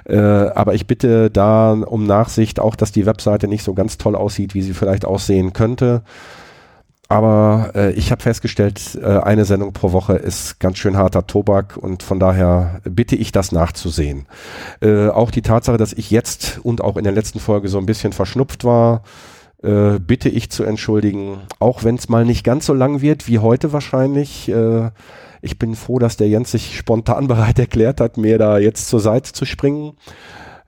[0.05, 4.16] Äh, aber ich bitte da um Nachsicht, auch dass die Webseite nicht so ganz toll
[4.16, 6.03] aussieht, wie sie vielleicht aussehen könnte.
[7.09, 11.77] Aber äh, ich habe festgestellt, äh, eine Sendung pro Woche ist ganz schön harter Tobak
[11.77, 14.27] und von daher bitte ich das nachzusehen.
[14.81, 17.87] Äh, auch die Tatsache, dass ich jetzt und auch in der letzten Folge so ein
[17.87, 19.05] bisschen verschnupft war,
[19.63, 23.39] äh, bitte ich zu entschuldigen, auch wenn es mal nicht ganz so lang wird wie
[23.39, 24.49] heute wahrscheinlich.
[24.49, 24.91] Äh,
[25.43, 29.01] ich bin froh, dass der Jens sich spontan bereit erklärt hat, mir da jetzt zur
[29.01, 29.93] Seite zu springen.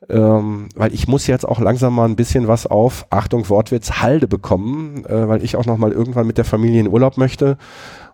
[0.08, 4.26] Ähm, weil ich muss jetzt auch langsam mal ein bisschen was auf, Achtung, Wortwitz, Halde
[4.26, 7.58] bekommen, äh, weil ich auch noch mal irgendwann mit der Familie in Urlaub möchte.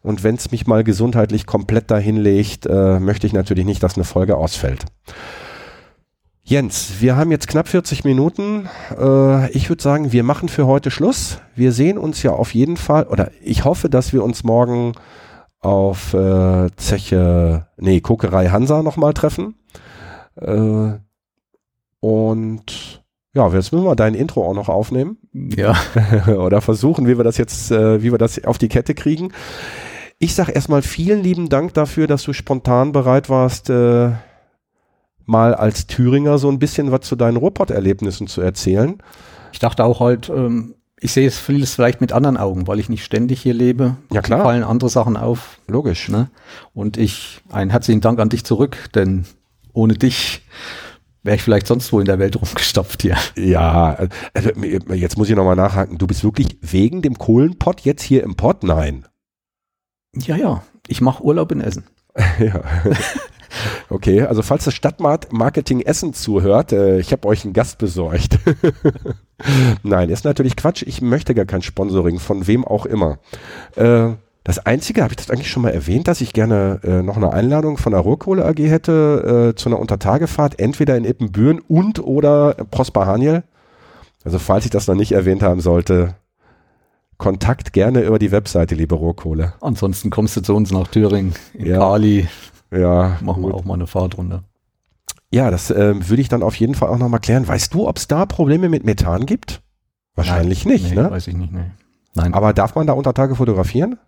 [0.03, 3.95] Und wenn es mich mal gesundheitlich komplett dahin legt, äh, möchte ich natürlich nicht, dass
[3.95, 4.87] eine Folge ausfällt.
[6.47, 8.68] Jens, wir haben jetzt knapp 40 Minuten.
[9.01, 11.38] Äh, ich würde sagen, wir machen für heute Schluss.
[11.57, 14.92] Wir sehen uns ja auf jeden Fall, oder ich hoffe, dass wir uns morgen
[15.61, 19.55] auf äh, Zeche, nee, Kokerei Hansa nochmal treffen.
[20.36, 20.92] Äh,
[22.01, 25.16] und ja, jetzt müssen wir dein Intro auch noch aufnehmen.
[25.32, 25.74] Ja.
[26.26, 29.32] oder versuchen, wie wir das jetzt, wie wir das auf die Kette kriegen.
[30.18, 33.70] Ich sag erstmal vielen lieben Dank dafür, dass du spontan bereit warst,
[35.27, 38.99] mal als Thüringer so ein bisschen was zu deinen Ruhrpott-Erlebnissen zu erzählen.
[39.53, 42.89] Ich dachte auch halt, ähm, ich sehe es vieles vielleicht mit anderen Augen, weil ich
[42.89, 43.97] nicht ständig hier lebe.
[44.12, 44.39] Ja klar.
[44.39, 45.59] Mir fallen andere Sachen auf.
[45.66, 46.09] Logisch.
[46.09, 46.31] Ne?
[46.72, 49.25] Und ich, einen herzlichen Dank an dich zurück, denn
[49.72, 50.43] ohne dich
[51.22, 53.16] wäre ich vielleicht sonst wo in der Welt rumgestopft hier.
[53.37, 53.95] Ja,
[54.35, 54.51] also
[54.95, 55.99] jetzt muss ich nochmal nachhaken.
[55.99, 58.62] Du bist wirklich wegen dem Kohlenpott jetzt hier im Pott?
[58.62, 59.07] Nein.
[60.14, 60.62] Ja, ja.
[60.87, 61.85] Ich mache Urlaub in Essen.
[62.39, 62.62] ja.
[63.88, 68.38] Okay, also falls das Stadtmarketing Essen zuhört, äh, ich habe euch einen Gast besorgt.
[69.82, 70.82] Nein, ist natürlich Quatsch.
[70.86, 73.18] Ich möchte gar kein Sponsoring, von wem auch immer.
[73.76, 74.11] Äh,
[74.44, 77.32] das Einzige, habe ich das eigentlich schon mal erwähnt, dass ich gerne äh, noch eine
[77.32, 82.52] Einladung von der Ruhrkohle AG hätte äh, zu einer Untertagefahrt, entweder in Ippenbüren und oder
[82.70, 83.42] Prosper Haniel.
[84.22, 86.16] Also falls ich das noch nicht erwähnt haben sollte,
[87.16, 89.55] Kontakt gerne über die Webseite, liebe Rohkohle.
[89.61, 91.78] Ansonsten kommst du zu uns nach Thüringen, in ja.
[91.78, 92.28] Kali.
[92.75, 93.18] Ja.
[93.20, 93.53] Machen gut.
[93.53, 94.43] wir auch mal eine Fahrtrunde.
[95.31, 97.47] Ja, das äh, würde ich dann auf jeden Fall auch nochmal klären.
[97.47, 99.62] Weißt du, ob es da Probleme mit Methan gibt?
[100.14, 101.11] Wahrscheinlich Nein, nicht, nee, ne?
[101.11, 101.70] Weiß ich nicht, nee.
[102.14, 102.35] Nein.
[102.35, 103.99] Aber darf man da unter Tage fotografieren?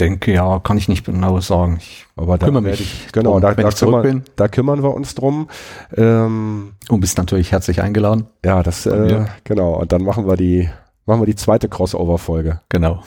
[0.00, 1.76] Denke ja, kann ich nicht genau sagen.
[1.78, 2.80] Ich Aber da kümmere mich.
[2.80, 5.48] Ich, genau, drum, da, da, kümmern, da, kümmern, wir uns drum.
[5.94, 8.26] Ähm, Und bist natürlich herzlich eingeladen.
[8.44, 9.74] Ja, das äh, genau.
[9.74, 10.70] Und dann machen wir die
[11.04, 12.60] machen wir die zweite Crossover-Folge.
[12.70, 13.02] Genau.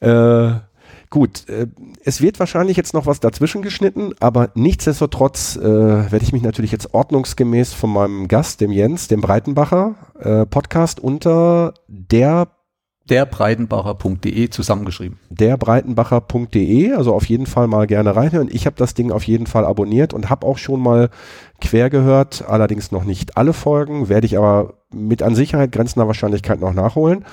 [0.00, 0.52] Äh,
[1.14, 1.68] Gut, äh,
[2.02, 6.72] es wird wahrscheinlich jetzt noch was dazwischen geschnitten, aber nichtsdestotrotz äh, werde ich mich natürlich
[6.72, 12.48] jetzt ordnungsgemäß von meinem Gast, dem Jens, dem Breitenbacher äh, Podcast unter der
[13.08, 15.20] derbreitenbacher.de zusammengeschrieben.
[15.30, 18.48] Derbreitenbacher.de, also auf jeden Fall mal gerne reinhören.
[18.50, 21.10] Ich habe das Ding auf jeden Fall abonniert und habe auch schon mal
[21.60, 26.58] quer gehört, allerdings noch nicht alle Folgen, werde ich aber mit an Sicherheit grenzender Wahrscheinlichkeit
[26.58, 27.24] noch nachholen.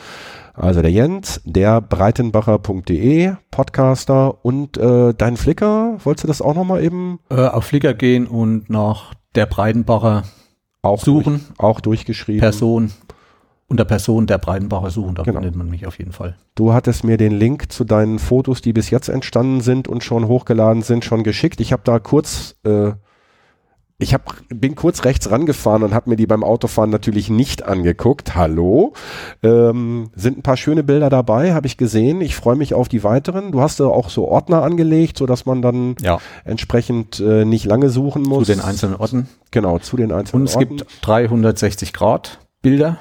[0.54, 6.84] Also der Jens, der breitenbacher.de, Podcaster und äh, dein Flickr, wolltest du das auch nochmal
[6.84, 7.20] eben?
[7.30, 10.24] Äh, auf Flickr gehen und nach der Breitenbacher
[10.82, 11.46] auch suchen.
[11.48, 12.42] Durch, auch durchgeschrieben.
[12.42, 12.92] Person.
[13.68, 15.40] Unter Person der Breitenbacher suchen, da genau.
[15.40, 16.36] findet man mich auf jeden Fall.
[16.56, 20.28] Du hattest mir den Link zu deinen Fotos, die bis jetzt entstanden sind und schon
[20.28, 21.62] hochgeladen sind, schon geschickt.
[21.62, 22.92] Ich habe da kurz äh,
[24.02, 28.36] ich hab, bin kurz rechts rangefahren und habe mir die beim Autofahren natürlich nicht angeguckt.
[28.36, 28.94] Hallo.
[29.44, 32.20] Ähm, sind ein paar schöne Bilder dabei, habe ich gesehen.
[32.20, 33.52] Ich freue mich auf die weiteren.
[33.52, 36.20] Du hast da auch so Ordner angelegt, so dass man dann ja.
[36.46, 38.48] entsprechend äh, nicht lange suchen muss.
[38.48, 39.30] Zu den einzelnen Orten.
[39.52, 40.56] Genau, zu den einzelnen Orten.
[40.58, 40.78] Und es Orten.
[40.78, 42.98] gibt 360 Grad Bilder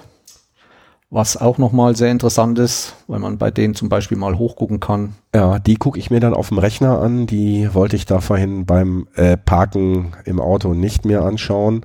[1.11, 5.15] was auch nochmal sehr interessant ist, weil man bei denen zum Beispiel mal hochgucken kann.
[5.35, 7.27] Ja, die gucke ich mir dann auf dem Rechner an.
[7.27, 11.85] Die wollte ich da vorhin beim äh, Parken im Auto nicht mehr anschauen.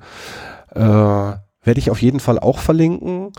[0.72, 1.40] Äh, Werde
[1.78, 3.32] ich auf jeden Fall auch verlinken.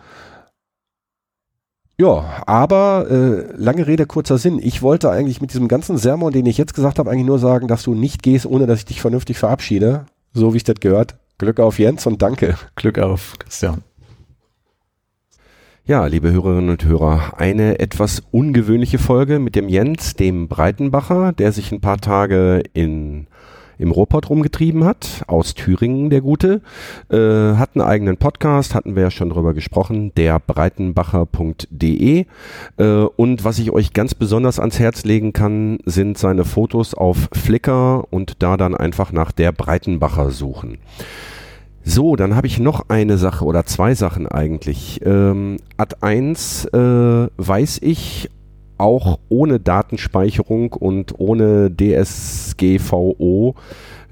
[2.00, 4.60] Ja, aber äh, lange Rede, kurzer Sinn.
[4.62, 7.68] Ich wollte eigentlich mit diesem ganzen Sermon, den ich jetzt gesagt habe, eigentlich nur sagen,
[7.68, 10.06] dass du nicht gehst, ohne dass ich dich vernünftig verabschiede.
[10.34, 11.16] So wie es das gehört.
[11.38, 12.56] Glück auf Jens und danke.
[12.76, 13.87] Glück auf Christian.
[15.88, 21.54] Ja, liebe Hörerinnen und Hörer, eine etwas ungewöhnliche Folge mit dem Jens, dem Breitenbacher, der
[21.54, 23.28] sich ein paar Tage in
[23.78, 26.62] im Ruhrpott rumgetrieben hat, aus Thüringen, der Gute,
[27.10, 27.16] äh,
[27.56, 32.26] hat einen eigenen Podcast, hatten wir ja schon drüber gesprochen, der breitenbacher.de
[32.78, 37.30] äh, und was ich euch ganz besonders ans Herz legen kann, sind seine Fotos auf
[37.32, 40.80] Flickr und da dann einfach nach der Breitenbacher suchen.
[41.90, 45.00] So, dann habe ich noch eine Sache oder zwei Sachen eigentlich.
[45.06, 48.30] Ähm, Ad 1 äh, weiß ich
[48.78, 53.56] auch ohne Datenspeicherung und ohne DSGVO,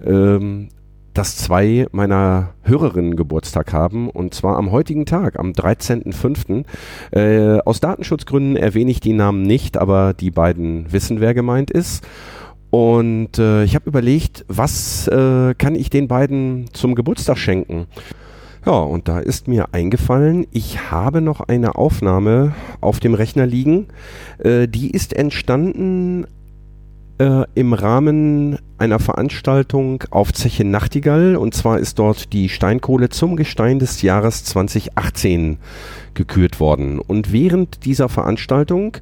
[0.06, 0.70] ähm,
[1.14, 6.64] dass zwei meiner Hörerinnen Geburtstag haben und zwar am heutigen Tag, am 13.05.
[7.12, 12.08] Äh, aus Datenschutzgründen erwähne ich die Namen nicht, aber die beiden wissen, wer gemeint ist.
[12.70, 17.88] Und äh, ich habe überlegt, was äh, kann ich den beiden zum Geburtstag schenken?
[18.66, 23.88] Ja, und da ist mir eingefallen, ich habe noch eine Aufnahme auf dem Rechner liegen.
[24.40, 26.26] Äh, die ist entstanden
[27.18, 31.38] äh, im Rahmen einer Veranstaltung auf Zeche Nachtigall.
[31.38, 35.58] Und zwar ist dort die Steinkohle zum Gestein des Jahres 2018
[36.14, 37.00] gekürt worden.
[37.00, 38.98] Und während dieser Veranstaltung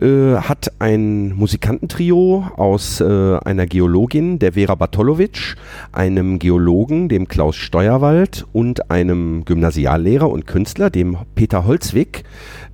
[0.00, 5.56] äh, hat ein Musikantentrio aus äh, einer Geologin, der Vera Bartolowitsch,
[5.92, 12.24] einem Geologen, dem Klaus Steuerwald und einem Gymnasiallehrer und Künstler, dem Peter Holzwig,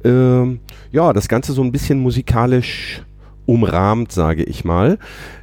[0.05, 0.45] äh,
[0.93, 3.03] ja, das Ganze so ein bisschen musikalisch
[3.47, 4.99] umrahmt, sage ich mal.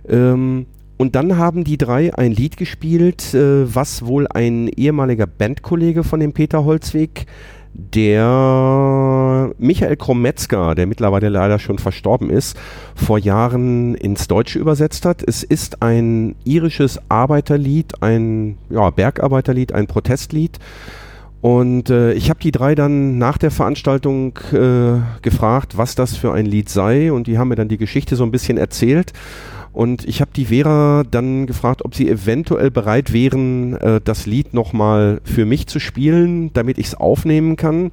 [0.08, 0.66] Ähm,
[0.98, 6.20] und dann haben die drei ein Lied gespielt, äh, was wohl ein ehemaliger Bandkollege von
[6.20, 7.28] dem Peter Holzweg,
[7.74, 12.58] der Michael Krometzka, der mittlerweile leider schon verstorben ist,
[12.96, 15.22] vor Jahren ins Deutsche übersetzt hat.
[15.26, 20.58] Es ist ein irisches Arbeiterlied, ein ja, Bergarbeiterlied, ein Protestlied.
[21.42, 26.34] Und äh, ich habe die drei dann nach der Veranstaltung äh, gefragt, was das für
[26.34, 27.12] ein Lied sei.
[27.12, 29.14] Und die haben mir dann die Geschichte so ein bisschen erzählt.
[29.72, 34.56] Und ich habe die Vera dann gefragt, ob sie eventuell bereit wären, äh, das Lied
[34.56, 37.92] nochmal für mich zu spielen, damit ich es aufnehmen kann.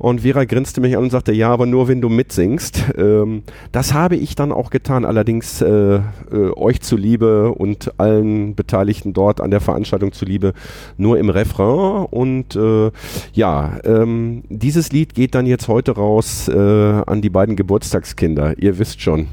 [0.00, 2.84] Und Vera grinste mich an und sagte, ja, aber nur wenn du mitsingst.
[2.96, 6.00] Ähm, das habe ich dann auch getan, allerdings äh, äh,
[6.56, 10.54] euch zuliebe und allen Beteiligten dort an der Veranstaltung zuliebe,
[10.96, 12.06] nur im Refrain.
[12.06, 12.90] Und äh,
[13.34, 18.54] ja, ähm, dieses Lied geht dann jetzt heute raus äh, an die beiden Geburtstagskinder.
[18.58, 19.26] Ihr wisst schon.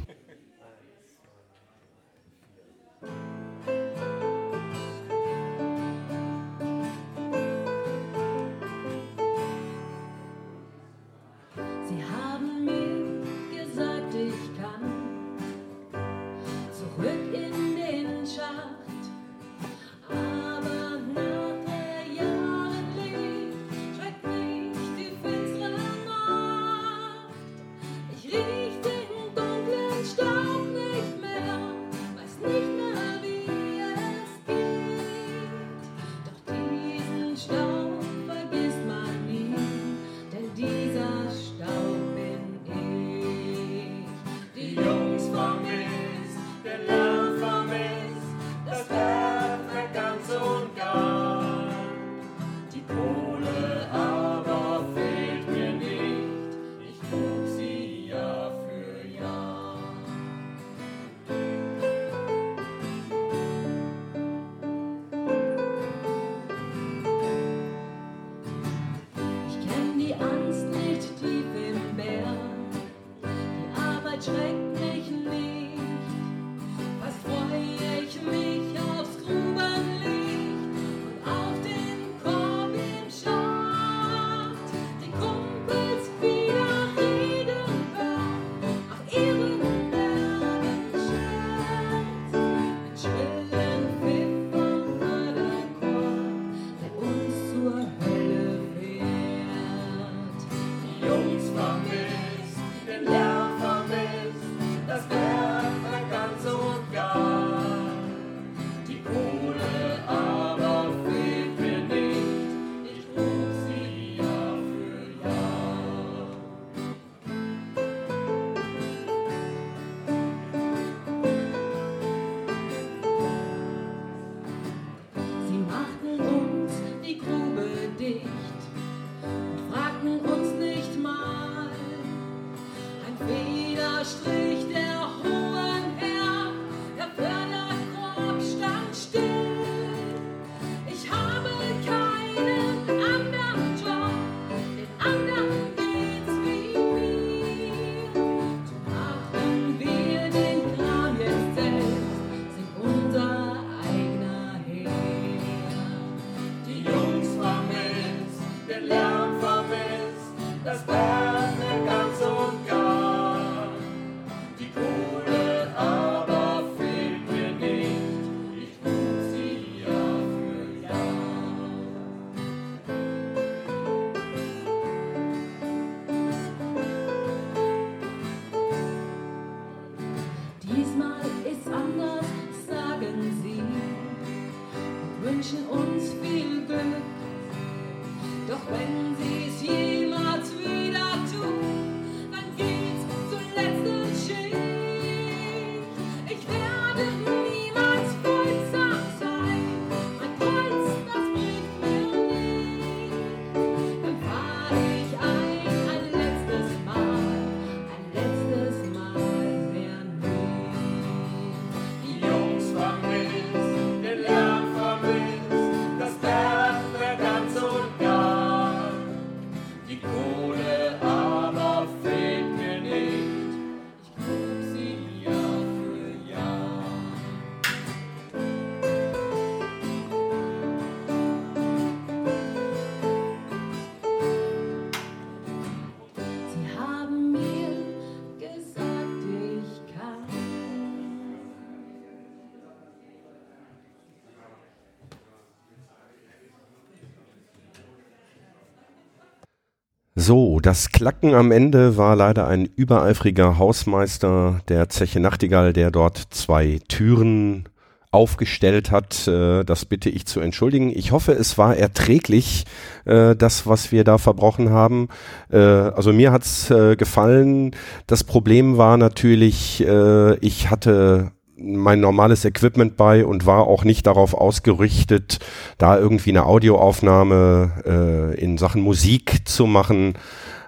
[250.27, 256.17] So, das Klacken am Ende war leider ein übereifriger Hausmeister der Zeche Nachtigall, der dort
[256.17, 257.69] zwei Türen
[258.11, 259.25] aufgestellt hat.
[259.29, 260.91] Äh, das bitte ich zu entschuldigen.
[260.93, 262.65] Ich hoffe, es war erträglich,
[263.05, 265.07] äh, das, was wir da verbrochen haben.
[265.49, 267.73] Äh, also mir hat's gefallen.
[268.05, 274.33] Das Problem war natürlich, ich hatte mein normales Equipment bei und war auch nicht darauf
[274.33, 275.39] ausgerichtet,
[275.77, 280.13] da irgendwie eine Audioaufnahme in Sachen Musik zu machen.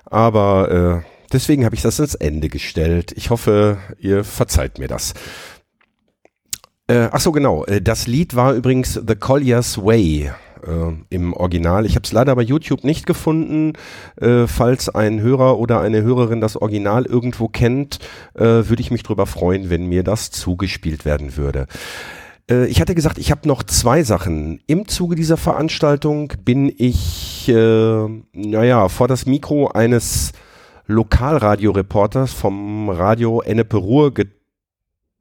[0.05, 3.13] Aber deswegen habe ich das ins Ende gestellt.
[3.15, 5.13] Ich hoffe, ihr verzeiht mir das.
[6.89, 7.65] Äh, ach so, genau.
[7.65, 10.31] Äh, das Lied war übrigens The Collier's Way
[10.65, 11.85] äh, im Original.
[11.85, 13.73] Ich habe es leider bei YouTube nicht gefunden.
[14.19, 17.99] Äh, falls ein Hörer oder eine Hörerin das Original irgendwo kennt,
[18.35, 21.67] äh, würde ich mich darüber freuen, wenn mir das zugespielt werden würde.
[22.49, 24.59] Äh, ich hatte gesagt, ich habe noch zwei Sachen.
[24.67, 30.33] Im Zuge dieser Veranstaltung bin ich, äh, naja, vor das Mikro eines
[30.87, 34.11] Lokalradioreporters vom Radio Ennepe Ruhr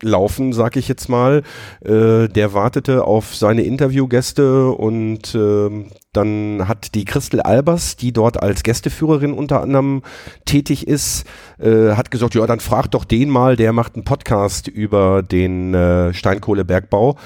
[0.03, 1.43] laufen, sag ich jetzt mal.
[1.85, 8.43] Äh, der wartete auf seine Interviewgäste und äh, dann hat die Christel Albers, die dort
[8.43, 10.03] als Gästeführerin unter anderem
[10.45, 11.25] tätig ist,
[11.59, 15.75] äh, hat gesagt, ja, dann frag doch den mal, der macht einen Podcast über den
[15.75, 17.17] äh, Steinkohlebergbau.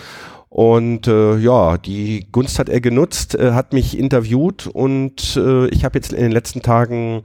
[0.49, 5.87] Und äh, ja, die Gunst hat er genutzt, äh, hat mich interviewt und äh, ich
[5.87, 7.23] habe jetzt in den letzten Tagen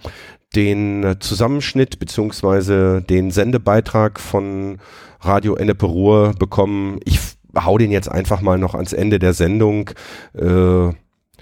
[0.55, 4.77] den äh, Zusammenschnitt beziehungsweise den Sendebeitrag von
[5.19, 6.99] Radio Ennepe Ruhr bekommen.
[7.05, 7.19] Ich
[7.55, 9.89] hau den jetzt einfach mal noch ans Ende der Sendung.
[10.33, 10.89] Äh,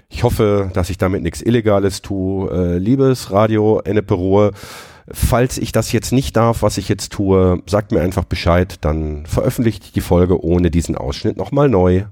[0.08, 2.50] ich hoffe, dass ich damit nichts Illegales tue.
[2.50, 4.52] Äh, liebes Radio Ennepe Ruhr,
[5.10, 9.26] falls ich das jetzt nicht darf, was ich jetzt tue, sagt mir einfach Bescheid, dann
[9.26, 12.04] veröffentliche ich die Folge ohne diesen Ausschnitt nochmal neu.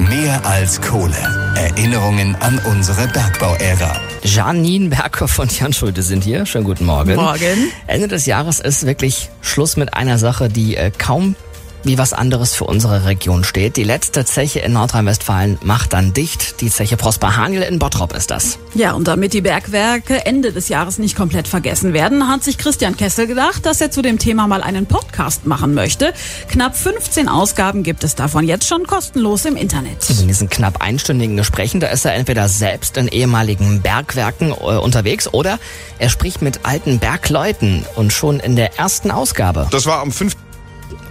[0.00, 1.16] Mehr als Kohle.
[1.56, 4.00] Erinnerungen an unsere Bergbauära.
[4.22, 6.46] Janine Berghoff und Jan Schulte sind hier.
[6.46, 7.16] Schönen guten Morgen.
[7.16, 7.72] Morgen.
[7.88, 11.34] Ende des Jahres ist wirklich Schluss mit einer Sache, die äh, kaum
[11.84, 13.76] wie was anderes für unsere Region steht.
[13.76, 16.60] Die letzte Zeche in Nordrhein-Westfalen macht dann dicht.
[16.60, 18.58] Die Zeche Prosper Haniel in Bottrop ist das.
[18.74, 22.96] Ja, und damit die Bergwerke Ende des Jahres nicht komplett vergessen werden, hat sich Christian
[22.96, 26.12] Kessel gedacht, dass er zu dem Thema mal einen Podcast machen möchte.
[26.48, 30.08] Knapp 15 Ausgaben gibt es davon jetzt schon kostenlos im Internet.
[30.10, 35.32] In diesen knapp einstündigen Gesprächen, da ist er entweder selbst in ehemaligen Bergwerken äh, unterwegs
[35.32, 35.58] oder
[35.98, 39.68] er spricht mit alten Bergleuten und schon in der ersten Ausgabe.
[39.70, 40.34] Das war am 5.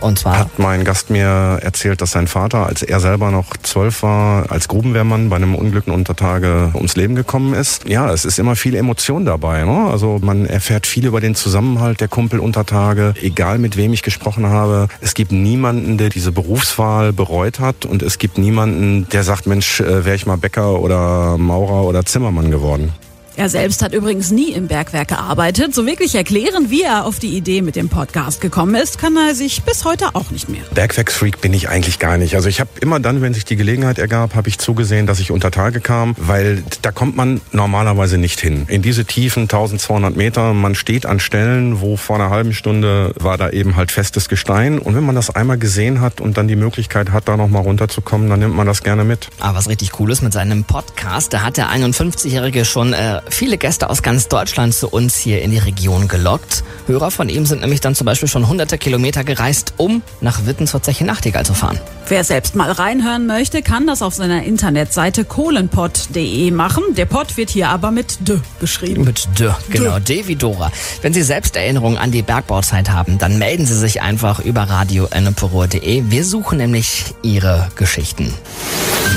[0.01, 4.03] Und zwar hat mein Gast mir erzählt, dass sein Vater, als er selber noch zwölf
[4.03, 7.87] war, als Grubenwehrmann bei einem Unglück unter Tage ums Leben gekommen ist.
[7.87, 9.63] Ja, es ist immer viel Emotion dabei.
[9.63, 9.89] Ne?
[9.89, 14.03] Also man erfährt viel über den Zusammenhalt der Kumpel unter Tage, egal mit wem ich
[14.03, 14.87] gesprochen habe.
[15.01, 19.79] Es gibt niemanden, der diese Berufswahl bereut hat und es gibt niemanden, der sagt, Mensch,
[19.79, 22.93] äh, wäre ich mal Bäcker oder Maurer oder Zimmermann geworden.
[23.37, 25.75] Er selbst hat übrigens nie im Bergwerk gearbeitet.
[25.75, 29.35] So wirklich erklären, wie er auf die Idee mit dem Podcast gekommen ist, kann er
[29.35, 30.63] sich bis heute auch nicht mehr.
[30.73, 32.33] Bergwerksfreak bin ich eigentlich gar nicht.
[32.33, 35.29] Also ich habe immer dann, wenn sich die Gelegenheit ergab, habe ich zugesehen, dass ich
[35.29, 38.65] unter Tage kam, weil da kommt man normalerweise nicht hin.
[38.69, 43.37] In diese tiefen 1200 Meter, man steht an Stellen, wo vor einer halben Stunde war
[43.37, 44.79] da eben halt festes Gestein.
[44.79, 48.31] Und wenn man das einmal gesehen hat und dann die Möglichkeit hat, da nochmal runterzukommen,
[48.31, 49.29] dann nimmt man das gerne mit.
[49.39, 53.57] Aber was richtig cool ist mit seinem Podcast, da hat der 51-Jährige schon äh, viele
[53.57, 56.63] Gäste aus ganz Deutschland zu uns hier in die Region gelockt.
[56.87, 60.67] Hörer von ihm sind nämlich dann zum Beispiel schon hunderte Kilometer gereist, um nach Witten
[60.67, 61.79] zur Zeche Nachtigall zu fahren.
[62.07, 66.83] Wer selbst mal reinhören möchte, kann das auf seiner Internetseite kohlenpott.de machen.
[66.95, 69.03] Der Pott wird hier aber mit D geschrieben.
[69.03, 70.71] Mit D, genau, D, D wie Dora.
[71.01, 76.03] Wenn Sie selbst Erinnerungen an die Bergbauzeit haben, dann melden Sie sich einfach über radio.enneperur.de.
[76.09, 78.33] Wir suchen nämlich Ihre Geschichten.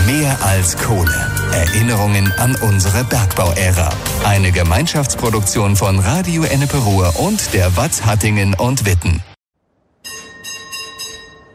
[0.06, 1.14] Mehr als Kohle.
[1.52, 3.90] Erinnerungen an unsere Bergbauära.
[4.24, 9.22] Eine Gemeinschaftsproduktion von Radio Ennepe-Ruhr und der Watz Hattingen und Witten.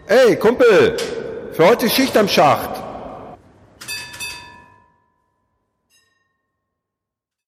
[0.08, 0.98] Ey, Kumpel,
[1.54, 2.85] für heute Schicht am Schacht.